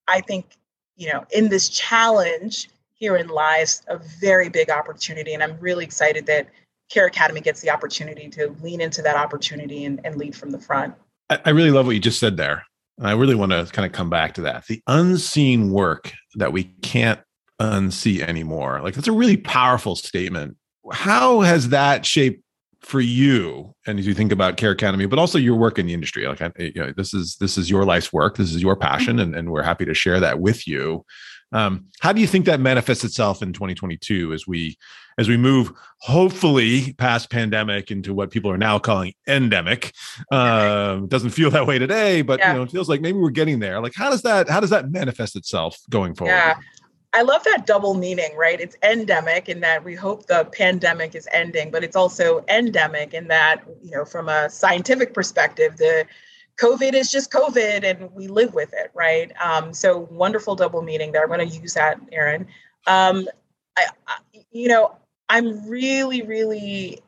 I 0.08 0.22
think 0.22 0.58
you 0.96 1.12
know, 1.12 1.26
in 1.32 1.50
this 1.50 1.70
challenge, 1.70 2.70
herein 3.00 3.28
lies 3.28 3.84
a 3.88 3.98
very 3.98 4.50
big 4.50 4.70
opportunity, 4.70 5.34
and 5.34 5.44
I'm 5.44 5.60
really 5.60 5.84
excited 5.84 6.26
that 6.28 6.48
Care 6.90 7.08
Academy 7.08 7.42
gets 7.42 7.62
the 7.62 7.70
opportunity 7.70 8.30
to 8.30 8.56
lean 8.62 8.82
into 8.82 9.02
that 9.02 9.16
opportunity 9.16 9.86
and, 9.86 10.00
and 10.06 10.16
lead 10.16 10.36
from 10.36 10.52
the 10.52 10.60
front. 10.60 10.96
I 11.30 11.50
really 11.50 11.72
love 11.72 11.86
what 11.86 11.96
you 11.96 12.00
just 12.00 12.20
said 12.20 12.38
there. 12.38 12.66
And 12.98 13.08
I 13.08 13.12
really 13.12 13.36
want 13.36 13.52
to 13.52 13.66
kind 13.72 13.86
of 13.86 13.92
come 13.92 14.10
back 14.10 14.34
to 14.36 14.42
that. 14.42 14.66
The 14.68 14.82
unseen 14.88 15.72
work 15.72 16.14
that 16.36 16.54
we 16.54 16.64
can't 16.82 17.20
unsee 17.62 18.22
anymore. 18.22 18.82
Like 18.82 18.94
that's 18.94 19.08
a 19.08 19.14
really 19.14 19.38
powerful 19.38 19.96
statement 19.96 20.56
how 20.92 21.42
has 21.42 21.70
that 21.70 22.06
shaped 22.06 22.44
for 22.82 23.02
you? 23.02 23.74
And 23.86 24.00
as 24.00 24.08
you 24.08 24.14
think 24.14 24.32
about 24.32 24.58
care 24.58 24.72
academy 24.72 25.06
but 25.06 25.20
also 25.20 25.38
your 25.38 25.56
work 25.56 25.80
in 25.80 25.86
the 25.86 25.94
industry 25.94 26.28
like 26.28 26.40
you 26.58 26.74
know 26.76 26.94
this 26.96 27.14
is 27.14 27.36
this 27.38 27.58
is 27.58 27.70
your 27.70 27.86
life's 27.86 28.14
work. 28.14 28.38
This 28.38 28.54
is 28.54 28.62
your 28.62 28.76
passion 28.76 29.20
and, 29.20 29.36
and 29.36 29.52
we're 29.52 29.64
happy 29.64 29.86
to 29.86 29.94
share 29.94 30.20
that 30.20 30.40
with 30.40 30.68
you. 30.68 31.06
Um, 31.54 31.86
how 32.02 32.12
do 32.12 32.20
you 32.20 32.28
think 32.28 32.46
that 32.46 32.60
manifests 32.60 33.06
itself 33.06 33.42
in 33.42 33.54
2022 33.54 34.34
as 34.34 34.46
we 34.46 34.78
as 35.18 35.30
we 35.30 35.38
move 35.38 35.72
hopefully 36.00 36.94
past 36.94 37.32
pandemic 37.32 37.90
into 37.90 38.14
what 38.14 38.32
people 38.32 38.52
are 38.52 38.58
now 38.58 38.80
calling 38.80 39.14
endemic? 39.28 39.94
Um, 40.30 41.08
doesn't 41.08 41.30
feel 41.30 41.50
that 41.52 41.66
way 41.66 41.80
today 41.80 42.22
but 42.22 42.40
yeah. 42.40 42.52
you 42.52 42.58
know 42.58 42.64
it 42.64 42.72
feels 42.72 42.90
like 42.90 43.02
maybe 43.02 43.18
we're 43.18 43.30
getting 43.30 43.60
there. 43.60 43.82
Like 43.82 43.96
how 43.96 44.10
does 44.10 44.22
that 44.24 44.50
how 44.50 44.60
does 44.60 44.70
that 44.70 44.92
manifest 44.92 45.36
itself 45.36 45.78
going 45.90 46.16
forward? 46.16 46.34
Yeah 46.34 46.56
I 47.14 47.22
love 47.22 47.44
that 47.46 47.66
double 47.66 47.94
meaning, 47.94 48.36
right? 48.36 48.60
It's 48.60 48.76
endemic 48.84 49.50
in 49.50 49.62
that 49.62 49.84
we 49.84 49.96
hope 49.96 50.28
the 50.28 50.46
pandemic 50.46 51.16
is 51.16 51.28
ending, 51.32 51.72
but 51.72 51.84
it's 51.84 51.96
also 51.96 52.44
endemic 52.50 53.14
in 53.14 53.28
that, 53.30 53.64
you 53.82 53.92
know, 53.92 54.06
from 54.06 54.30
a 54.30 54.50
scientific 54.50 55.14
perspective, 55.14 55.78
the 55.78 56.06
COVID 56.58 56.94
is 56.94 57.10
just 57.10 57.32
COVID 57.32 57.84
and 57.84 58.12
we 58.14 58.28
live 58.28 58.54
with 58.54 58.74
it, 58.74 58.92
right? 58.94 59.32
Um, 59.42 59.74
so 59.74 60.08
wonderful 60.12 60.56
double 60.56 60.82
meaning 60.82 61.12
there. 61.12 61.24
I'm 61.24 61.30
going 61.30 61.48
to 61.48 61.56
use 61.56 61.76
that, 61.76 62.00
Aaron. 62.12 62.48
Um, 62.88 63.28
I, 63.78 63.86
I, 64.08 64.18
you 64.52 64.68
know, 64.68 64.98
I'm 65.30 65.68
really, 65.68 66.24
really 66.24 67.00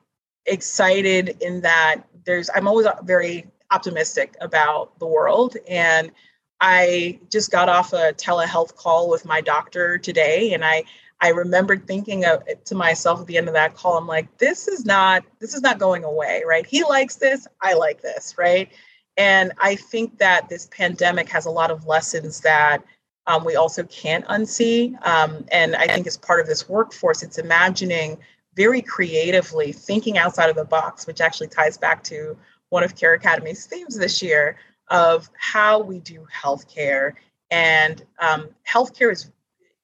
excited 0.45 1.37
in 1.41 1.61
that 1.61 2.03
there's, 2.25 2.49
I'm 2.55 2.67
always 2.67 2.87
very 3.03 3.47
optimistic 3.71 4.35
about 4.39 4.97
the 4.99 5.07
world 5.07 5.57
and 5.67 6.11
I 6.61 7.19
just 7.29 7.51
got 7.51 7.69
off 7.69 7.93
a 7.93 8.13
telehealth 8.13 8.75
call 8.75 9.09
with 9.09 9.25
my 9.25 9.41
doctor 9.41 9.97
today, 9.97 10.53
and 10.53 10.63
I 10.63 10.83
I 11.21 11.29
remembered 11.29 11.85
thinking 11.85 12.23
of, 12.25 12.43
to 12.65 12.75
myself 12.75 13.19
at 13.19 13.27
the 13.27 13.37
end 13.37 13.49
of 13.49 13.53
that 13.53 13.75
call, 13.75 13.97
I'm 13.97 14.07
like, 14.07 14.37
this 14.37 14.67
is 14.67 14.85
not 14.85 15.23
this 15.39 15.53
is 15.53 15.61
not 15.61 15.77
going 15.77 16.03
away, 16.03 16.43
right? 16.47 16.65
He 16.65 16.83
likes 16.83 17.15
this, 17.15 17.47
I 17.61 17.73
like 17.73 18.01
this, 18.01 18.35
right? 18.37 18.69
And 19.17 19.51
I 19.59 19.75
think 19.75 20.17
that 20.19 20.47
this 20.47 20.69
pandemic 20.71 21.27
has 21.29 21.45
a 21.45 21.51
lot 21.51 21.71
of 21.71 21.85
lessons 21.85 22.39
that 22.41 22.83
um, 23.27 23.43
we 23.43 23.57
also 23.57 23.83
can't 23.83 24.25
unsee. 24.27 24.95
Um, 25.05 25.45
and 25.51 25.75
I 25.75 25.87
think 25.87 26.07
as 26.07 26.15
part 26.15 26.39
of 26.39 26.47
this 26.47 26.69
workforce, 26.69 27.21
it's 27.21 27.37
imagining 27.37 28.17
very 28.55 28.81
creatively, 28.81 29.73
thinking 29.73 30.17
outside 30.17 30.49
of 30.49 30.55
the 30.55 30.65
box, 30.65 31.05
which 31.05 31.21
actually 31.21 31.47
ties 31.47 31.77
back 31.77 32.01
to 32.05 32.37
one 32.69 32.83
of 32.83 32.95
Care 32.95 33.13
Academy's 33.13 33.65
themes 33.65 33.97
this 33.97 34.21
year, 34.21 34.57
of 34.89 35.29
how 35.37 35.79
we 35.79 35.99
do 35.99 36.25
healthcare. 36.33 37.13
And 37.51 38.03
um, 38.19 38.49
healthcare 38.67 39.11
is 39.11 39.31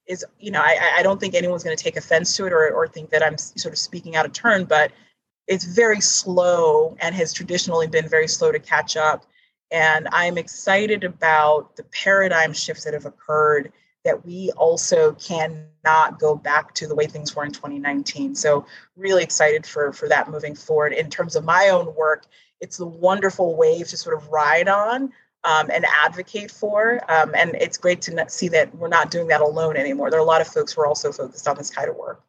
is 0.06 0.24
you 0.38 0.52
know 0.52 0.60
I, 0.60 0.98
I 0.98 1.02
don't 1.02 1.18
think 1.18 1.34
anyone's 1.34 1.64
going 1.64 1.76
to 1.76 1.82
take 1.82 1.96
offense 1.96 2.36
to 2.36 2.46
it 2.46 2.52
or, 2.52 2.70
or 2.70 2.86
think 2.86 3.10
that 3.10 3.22
I'm 3.22 3.36
sort 3.36 3.72
of 3.72 3.78
speaking 3.78 4.16
out 4.16 4.24
of 4.24 4.32
turn, 4.32 4.64
but 4.64 4.92
it's 5.46 5.64
very 5.64 6.00
slow 6.00 6.96
and 7.00 7.14
has 7.14 7.32
traditionally 7.32 7.86
been 7.86 8.08
very 8.08 8.28
slow 8.28 8.52
to 8.52 8.58
catch 8.58 8.96
up. 8.96 9.24
And 9.70 10.08
I'm 10.12 10.38
excited 10.38 11.04
about 11.04 11.76
the 11.76 11.84
paradigm 11.84 12.52
shifts 12.52 12.84
that 12.84 12.94
have 12.94 13.06
occurred 13.06 13.72
that 14.04 14.24
we 14.24 14.52
also 14.52 15.12
cannot 15.14 16.20
go 16.20 16.36
back 16.36 16.72
to 16.74 16.86
the 16.86 16.94
way 16.94 17.06
things 17.08 17.34
were 17.34 17.44
in 17.44 17.50
2019. 17.50 18.36
So 18.36 18.64
really 18.96 19.24
excited 19.24 19.66
for 19.66 19.92
for 19.92 20.08
that 20.08 20.30
moving 20.30 20.54
forward 20.54 20.92
in 20.92 21.10
terms 21.10 21.34
of 21.34 21.44
my 21.44 21.70
own 21.70 21.92
work 21.94 22.26
it's 22.60 22.80
a 22.80 22.86
wonderful 22.86 23.56
wave 23.56 23.88
to 23.88 23.96
sort 23.96 24.16
of 24.16 24.28
ride 24.28 24.68
on 24.68 25.12
um, 25.44 25.70
and 25.72 25.84
advocate 26.04 26.50
for. 26.50 27.00
Um, 27.10 27.34
and 27.34 27.54
it's 27.54 27.78
great 27.78 28.02
to 28.02 28.24
see 28.28 28.48
that 28.48 28.74
we're 28.74 28.88
not 28.88 29.10
doing 29.10 29.28
that 29.28 29.40
alone 29.40 29.76
anymore. 29.76 30.10
There 30.10 30.18
are 30.18 30.22
a 30.22 30.26
lot 30.26 30.40
of 30.40 30.48
folks 30.48 30.72
who 30.72 30.82
are 30.82 30.86
also 30.86 31.12
focused 31.12 31.46
on 31.46 31.56
this 31.56 31.70
kind 31.70 31.88
of 31.88 31.96
work. 31.96 32.22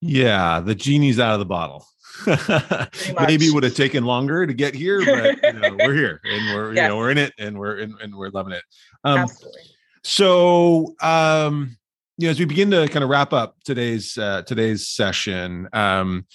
Yeah, 0.00 0.60
the 0.60 0.74
genie's 0.74 1.18
out 1.18 1.32
of 1.32 1.38
the 1.40 1.46
bottle. 1.46 1.86
Maybe 2.26 3.46
it 3.46 3.54
would 3.54 3.64
have 3.64 3.74
taken 3.74 4.04
longer 4.04 4.46
to 4.46 4.54
get 4.54 4.74
here, 4.74 5.04
but 5.04 5.42
you 5.42 5.52
know, 5.60 5.76
we're 5.78 5.94
here 5.94 6.20
and 6.24 6.54
we're 6.54 6.74
yes. 6.74 6.82
you 6.82 6.88
know 6.88 6.96
we're 6.96 7.10
in 7.10 7.18
it 7.18 7.32
and 7.38 7.58
we're 7.58 7.78
in, 7.78 7.94
and 8.00 8.14
we're 8.14 8.30
loving 8.30 8.52
it. 8.54 8.62
Um, 9.04 9.18
Absolutely. 9.18 9.60
So, 10.04 10.94
um, 11.00 11.76
you 12.16 12.26
know, 12.26 12.30
as 12.30 12.38
we 12.38 12.44
begin 12.44 12.70
to 12.70 12.88
kind 12.88 13.04
of 13.04 13.10
wrap 13.10 13.32
up 13.32 13.56
today's 13.64 14.16
uh, 14.16 14.42
today's 14.42 14.88
session, 14.88 15.68
um, 15.72 16.26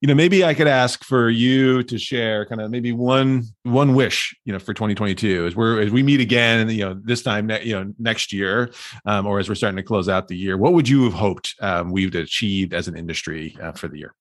you 0.00 0.08
know 0.08 0.14
maybe 0.14 0.44
i 0.44 0.54
could 0.54 0.66
ask 0.66 1.04
for 1.04 1.28
you 1.28 1.82
to 1.82 1.98
share 1.98 2.46
kind 2.46 2.60
of 2.60 2.70
maybe 2.70 2.92
one 2.92 3.44
one 3.64 3.94
wish 3.94 4.34
you 4.44 4.52
know 4.52 4.58
for 4.58 4.72
2022 4.72 5.46
as 5.46 5.54
we're 5.54 5.80
as 5.80 5.90
we 5.90 6.02
meet 6.02 6.20
again 6.20 6.68
you 6.70 6.84
know 6.84 6.98
this 7.04 7.22
time 7.22 7.46
ne- 7.46 7.64
you 7.64 7.72
know 7.74 7.92
next 7.98 8.32
year 8.32 8.72
um, 9.04 9.26
or 9.26 9.38
as 9.38 9.48
we're 9.48 9.54
starting 9.54 9.76
to 9.76 9.82
close 9.82 10.08
out 10.08 10.28
the 10.28 10.36
year 10.36 10.56
what 10.56 10.72
would 10.72 10.88
you 10.88 11.04
have 11.04 11.12
hoped 11.12 11.54
um, 11.60 11.90
we've 11.90 12.14
achieved 12.14 12.72
as 12.74 12.88
an 12.88 12.96
industry 12.96 13.56
uh, 13.62 13.72
for 13.72 13.88
the 13.88 13.98
year? 13.98 14.14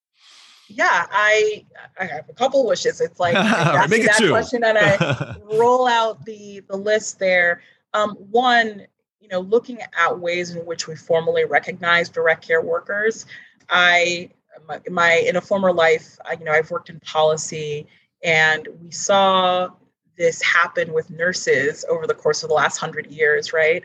Yeah 0.67 1.07
i 1.11 1.65
i 1.99 2.05
have 2.05 2.29
a 2.29 2.33
couple 2.33 2.65
wishes. 2.67 3.01
It's 3.01 3.19
like 3.19 3.33
Make 3.89 4.01
it 4.03 4.07
that 4.07 4.17
two. 4.17 4.29
question 4.29 4.63
and 4.63 4.77
i 4.77 5.35
roll 5.57 5.87
out 5.87 6.25
the 6.25 6.61
the 6.69 6.77
list 6.77 7.19
there. 7.19 7.61
Um, 7.95 8.11
one 8.11 8.85
you 9.19 9.29
know 9.29 9.39
looking 9.39 9.79
at 9.81 10.19
ways 10.19 10.55
in 10.55 10.65
which 10.65 10.87
we 10.87 10.95
formally 10.95 11.45
recognize 11.45 12.09
direct 12.09 12.45
care 12.45 12.61
workers 12.61 13.25
i 13.69 14.29
my, 14.67 14.81
my 14.89 15.13
in 15.13 15.35
a 15.35 15.41
former 15.41 15.71
life, 15.71 16.17
I, 16.25 16.33
you 16.33 16.45
know, 16.45 16.51
I've 16.51 16.71
worked 16.71 16.89
in 16.89 16.99
policy, 16.99 17.87
and 18.23 18.67
we 18.81 18.91
saw 18.91 19.69
this 20.17 20.41
happen 20.41 20.91
with 20.93 21.09
nurses 21.09 21.85
over 21.89 22.05
the 22.05 22.13
course 22.13 22.43
of 22.43 22.49
the 22.49 22.55
last 22.55 22.77
hundred 22.77 23.07
years, 23.07 23.53
right? 23.53 23.83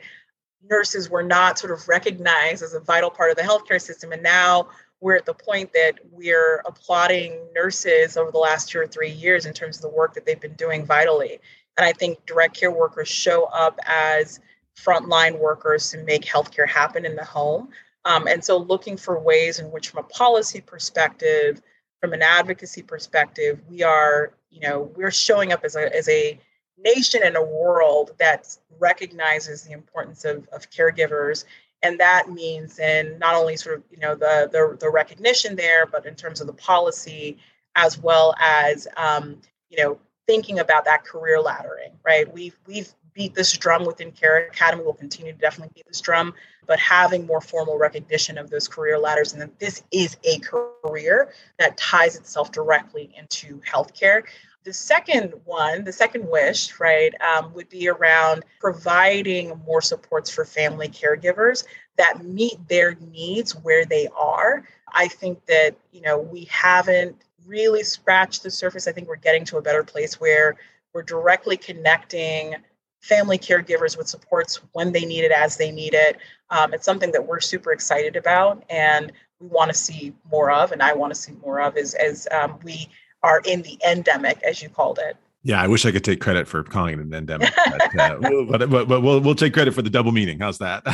Nurses 0.69 1.09
were 1.09 1.23
not 1.23 1.59
sort 1.59 1.73
of 1.73 1.87
recognized 1.89 2.63
as 2.63 2.75
a 2.75 2.81
vital 2.81 3.11
part 3.11 3.31
of 3.31 3.37
the 3.37 3.43
healthcare 3.43 3.81
system, 3.81 4.13
and 4.13 4.23
now 4.23 4.69
we're 5.01 5.17
at 5.17 5.27
the 5.27 5.35
point 5.35 5.73
that 5.75 5.99
we're 6.11 6.63
applauding 6.67 7.39
nurses 7.55 8.17
over 8.17 8.31
the 8.31 8.39
last 8.39 8.71
two 8.71 8.81
or 8.81 8.87
three 8.87 9.11
years 9.11 9.45
in 9.45 9.53
terms 9.53 9.77
of 9.77 9.83
the 9.83 9.89
work 9.91 10.15
that 10.15 10.25
they've 10.25 10.41
been 10.41 10.55
doing 10.55 10.87
vitally. 10.87 11.39
And 11.77 11.85
I 11.85 11.93
think 11.93 12.25
direct 12.25 12.59
care 12.59 12.71
workers 12.71 13.09
show 13.09 13.45
up 13.45 13.79
as 13.85 14.41
frontline 14.77 15.39
workers 15.39 15.91
to 15.91 15.99
make 15.99 16.23
healthcare 16.23 16.69
happen 16.69 17.05
in 17.05 17.17
the 17.17 17.25
home. 17.25 17.69
Um, 18.05 18.27
and 18.27 18.45
so 18.45 18.59
looking 18.59 18.97
for 18.97 19.19
ways 19.19 19.59
in 19.59 19.71
which 19.71 19.89
from 19.89 20.05
a 20.05 20.09
policy 20.09 20.61
perspective, 20.61 21.63
from 22.01 22.13
an 22.13 22.23
advocacy 22.23 22.83
perspective, 22.83 23.61
we 23.69 23.83
are, 23.83 24.35
you 24.51 24.61
know, 24.61 24.93
we're 24.95 25.11
showing 25.11 25.53
up 25.53 25.65
as 25.65 25.75
a, 25.75 25.95
as 25.97 26.09
a 26.09 26.39
nation 26.77 27.23
and 27.25 27.37
a 27.37 27.43
world 27.43 28.13
that 28.19 28.57
recognizes 28.79 29.63
the 29.63 29.73
importance 29.73 30.25
of, 30.25 30.47
of 30.53 30.69
caregivers. 30.71 31.45
And 31.83 31.99
that 32.01 32.31
means 32.31 32.79
in 32.79 33.19
not 33.19 33.35
only 33.35 33.57
sort 33.57 33.79
of, 33.79 33.85
you 33.91 33.99
know, 33.99 34.15
the, 34.15 34.49
the, 34.53 34.77
the 34.79 34.91
recognition 34.91 35.57
there, 35.57 35.87
but 35.87 36.07
in 36.07 36.15
terms 36.15 36.41
of 36.41 36.47
the 36.47 36.53
policy, 36.53 37.39
as 37.75 37.99
well 37.99 38.35
as, 38.39 38.87
um, 38.97 39.41
you 39.71 39.83
know, 39.83 39.99
thinking 40.27 40.59
about 40.59 40.85
that 40.87 41.05
career 41.05 41.39
laddering, 41.39 41.93
right? 42.05 42.33
We've, 42.33 42.57
we've 42.67 42.93
beat 43.15 43.35
this 43.35 43.53
drum 43.57 43.85
within 43.85 44.11
Care 44.13 44.47
Academy. 44.47 44.83
We'll 44.83 44.95
continue 44.95 45.33
to 45.33 45.39
definitely 45.39 45.73
beat 45.75 45.87
this 45.87 46.01
drum, 46.01 46.35
but 46.67 46.79
having 46.79 47.27
more 47.27 47.41
formal 47.41 47.79
recognition 47.79 48.39
of 48.39 48.51
those 48.51 48.69
career 48.69 48.99
ladders 48.99 49.33
and 49.33 49.43
that 49.43 49.59
this 49.59 49.83
is 49.93 50.17
a 50.25 50.39
career 50.41 51.33
that 51.59 51.77
ties 51.77 52.17
itself 52.17 52.53
directly 52.53 53.15
into 53.17 53.61
healthcare. 53.61 54.25
the 54.65 54.73
second 54.73 55.35
one, 55.45 55.85
the 55.85 55.93
second 55.93 56.27
wish, 56.27 56.81
right, 56.81 57.13
um, 57.21 57.53
would 57.53 57.69
be 57.69 57.87
around 57.89 58.45
providing 58.61 59.61
more 59.67 59.83
supports 59.83 60.31
for 60.31 60.45
family 60.45 60.89
caregivers 60.89 61.65
that 61.99 62.25
meet 62.25 62.57
their 62.69 62.97
needs 63.13 63.55
where 63.55 63.85
they 63.85 64.09
are. 64.17 64.67
I 64.91 65.09
think 65.09 65.45
that, 65.47 65.77
you 65.93 66.01
know, 66.01 66.19
we 66.19 66.45
haven't 66.45 67.17
really 67.47 67.83
scratched 67.83 68.43
the 68.43 68.51
surface. 68.51 68.89
I 68.89 68.93
think 68.93 69.07
we're 69.07 69.17
getting 69.17 69.45
to 69.47 69.59
a 69.59 69.63
better 69.63 69.85
place 69.85 70.19
where 70.19 70.57
we're 70.95 71.03
directly 71.03 71.59
connecting 71.59 72.57
family 73.05 73.37
caregivers 73.37 73.99
with 73.99 74.09
supports 74.09 74.61
when 74.73 74.93
they 74.93 75.05
need 75.05 75.25
it, 75.25 75.31
as 75.31 75.59
they 75.59 75.71
need 75.71 75.93
it. 75.93 76.17
Um, 76.49 76.73
it's 76.73 76.87
something 76.87 77.13
that 77.13 77.27
we're 77.27 77.41
super 77.41 77.71
excited 77.71 78.17
about 78.17 78.65
and 78.71 79.13
we 79.41 79.49
want 79.49 79.71
to 79.71 79.77
see 79.77 80.15
more 80.31 80.51
of, 80.51 80.73
and 80.73 80.83
I 80.83 80.95
want 80.95 81.15
to 81.15 81.21
see 81.21 81.33
more 81.45 81.61
of 81.61 81.77
as, 81.77 81.93
as 81.95 82.27
um, 82.33 82.59
we 82.65 82.89
are 83.23 83.43
in 83.45 83.61
the 83.61 83.79
endemic, 83.87 84.43
as 84.43 84.63
you 84.63 84.71
called 84.71 84.99
it. 84.99 85.19
Yeah, 85.43 85.61
I 85.61 85.67
wish 85.67 85.85
I 85.85 85.93
could 85.93 86.05
take 86.05 86.23
credit 86.23 86.49
for 86.49 86.63
calling 86.63 86.95
it 86.95 87.01
an 87.01 87.13
endemic, 87.13 87.53
but, 87.67 88.01
uh, 88.01 88.19
but, 88.49 88.71
but, 88.71 88.89
but, 88.89 89.01
we'll, 89.03 89.21
we'll 89.21 89.35
take 89.35 89.53
credit 89.53 89.75
for 89.75 89.83
the 89.83 89.91
double 89.91 90.13
meaning. 90.13 90.39
How's 90.39 90.59
that? 90.59 90.85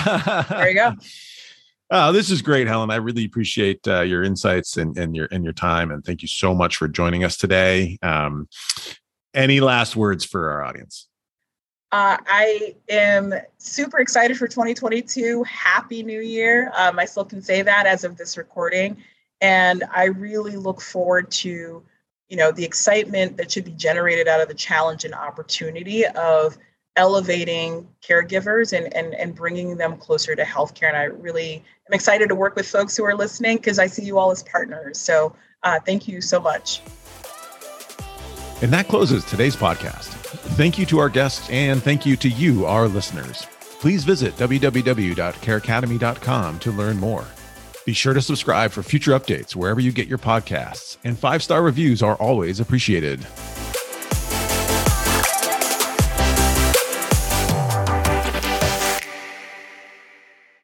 there 0.48 0.68
you 0.68 0.74
go. 0.74 0.94
Oh, 1.92 2.12
this 2.12 2.30
is 2.30 2.40
great, 2.40 2.68
Helen. 2.68 2.92
I 2.92 2.96
really 2.96 3.24
appreciate 3.24 3.80
uh, 3.88 4.02
your 4.02 4.22
insights 4.22 4.76
and, 4.76 4.96
and 4.96 5.16
your 5.16 5.26
and 5.32 5.42
your 5.42 5.52
time, 5.52 5.90
and 5.90 6.04
thank 6.04 6.22
you 6.22 6.28
so 6.28 6.54
much 6.54 6.76
for 6.76 6.86
joining 6.86 7.24
us 7.24 7.36
today. 7.36 7.98
Um, 8.00 8.48
any 9.34 9.58
last 9.58 9.96
words 9.96 10.24
for 10.24 10.52
our 10.52 10.62
audience? 10.62 11.08
Uh, 11.92 12.16
I 12.26 12.76
am 12.88 13.34
super 13.58 13.98
excited 13.98 14.36
for 14.36 14.46
2022. 14.46 15.42
Happy 15.42 16.04
New 16.04 16.20
Year! 16.20 16.70
Um, 16.76 17.00
I 17.00 17.04
still 17.04 17.24
can 17.24 17.42
say 17.42 17.62
that 17.62 17.86
as 17.86 18.04
of 18.04 18.16
this 18.16 18.36
recording, 18.36 18.96
and 19.40 19.82
I 19.92 20.04
really 20.04 20.56
look 20.56 20.80
forward 20.80 21.30
to 21.32 21.82
you 22.28 22.36
know 22.36 22.52
the 22.52 22.64
excitement 22.64 23.36
that 23.38 23.50
should 23.50 23.64
be 23.64 23.72
generated 23.72 24.28
out 24.28 24.40
of 24.40 24.46
the 24.46 24.54
challenge 24.54 25.04
and 25.04 25.14
opportunity 25.14 26.06
of 26.06 26.56
elevating 26.96 27.88
caregivers 28.02 28.76
and, 28.76 28.92
and, 28.94 29.14
and 29.14 29.34
bringing 29.34 29.76
them 29.76 29.96
closer 29.96 30.36
to 30.36 30.42
healthcare. 30.42 30.88
And 30.88 30.96
I 30.96 31.04
really 31.04 31.64
am 31.88 31.92
excited 31.92 32.28
to 32.28 32.34
work 32.34 32.56
with 32.56 32.68
folks 32.68 32.96
who 32.96 33.04
are 33.04 33.14
listening 33.14 33.56
because 33.56 33.78
I 33.78 33.86
see 33.86 34.04
you 34.04 34.18
all 34.18 34.30
as 34.30 34.42
partners. 34.42 34.98
So 34.98 35.34
uh, 35.62 35.78
thank 35.86 36.08
you 36.08 36.20
so 36.20 36.40
much. 36.40 36.82
And 38.62 38.72
that 38.72 38.88
closes 38.88 39.24
today's 39.24 39.56
podcast. 39.56 40.08
Thank 40.56 40.78
you 40.78 40.84
to 40.86 40.98
our 40.98 41.08
guests 41.08 41.48
and 41.50 41.82
thank 41.82 42.04
you 42.04 42.16
to 42.16 42.28
you, 42.28 42.66
our 42.66 42.88
listeners. 42.88 43.46
Please 43.80 44.04
visit 44.04 44.36
www.careacademy.com 44.36 46.58
to 46.58 46.70
learn 46.70 46.98
more. 46.98 47.24
Be 47.86 47.94
sure 47.94 48.12
to 48.12 48.20
subscribe 48.20 48.72
for 48.72 48.82
future 48.82 49.12
updates 49.12 49.56
wherever 49.56 49.80
you 49.80 49.90
get 49.90 50.06
your 50.06 50.18
podcasts, 50.18 50.98
and 51.02 51.18
five 51.18 51.42
star 51.42 51.62
reviews 51.62 52.02
are 52.02 52.16
always 52.16 52.60
appreciated. 52.60 53.26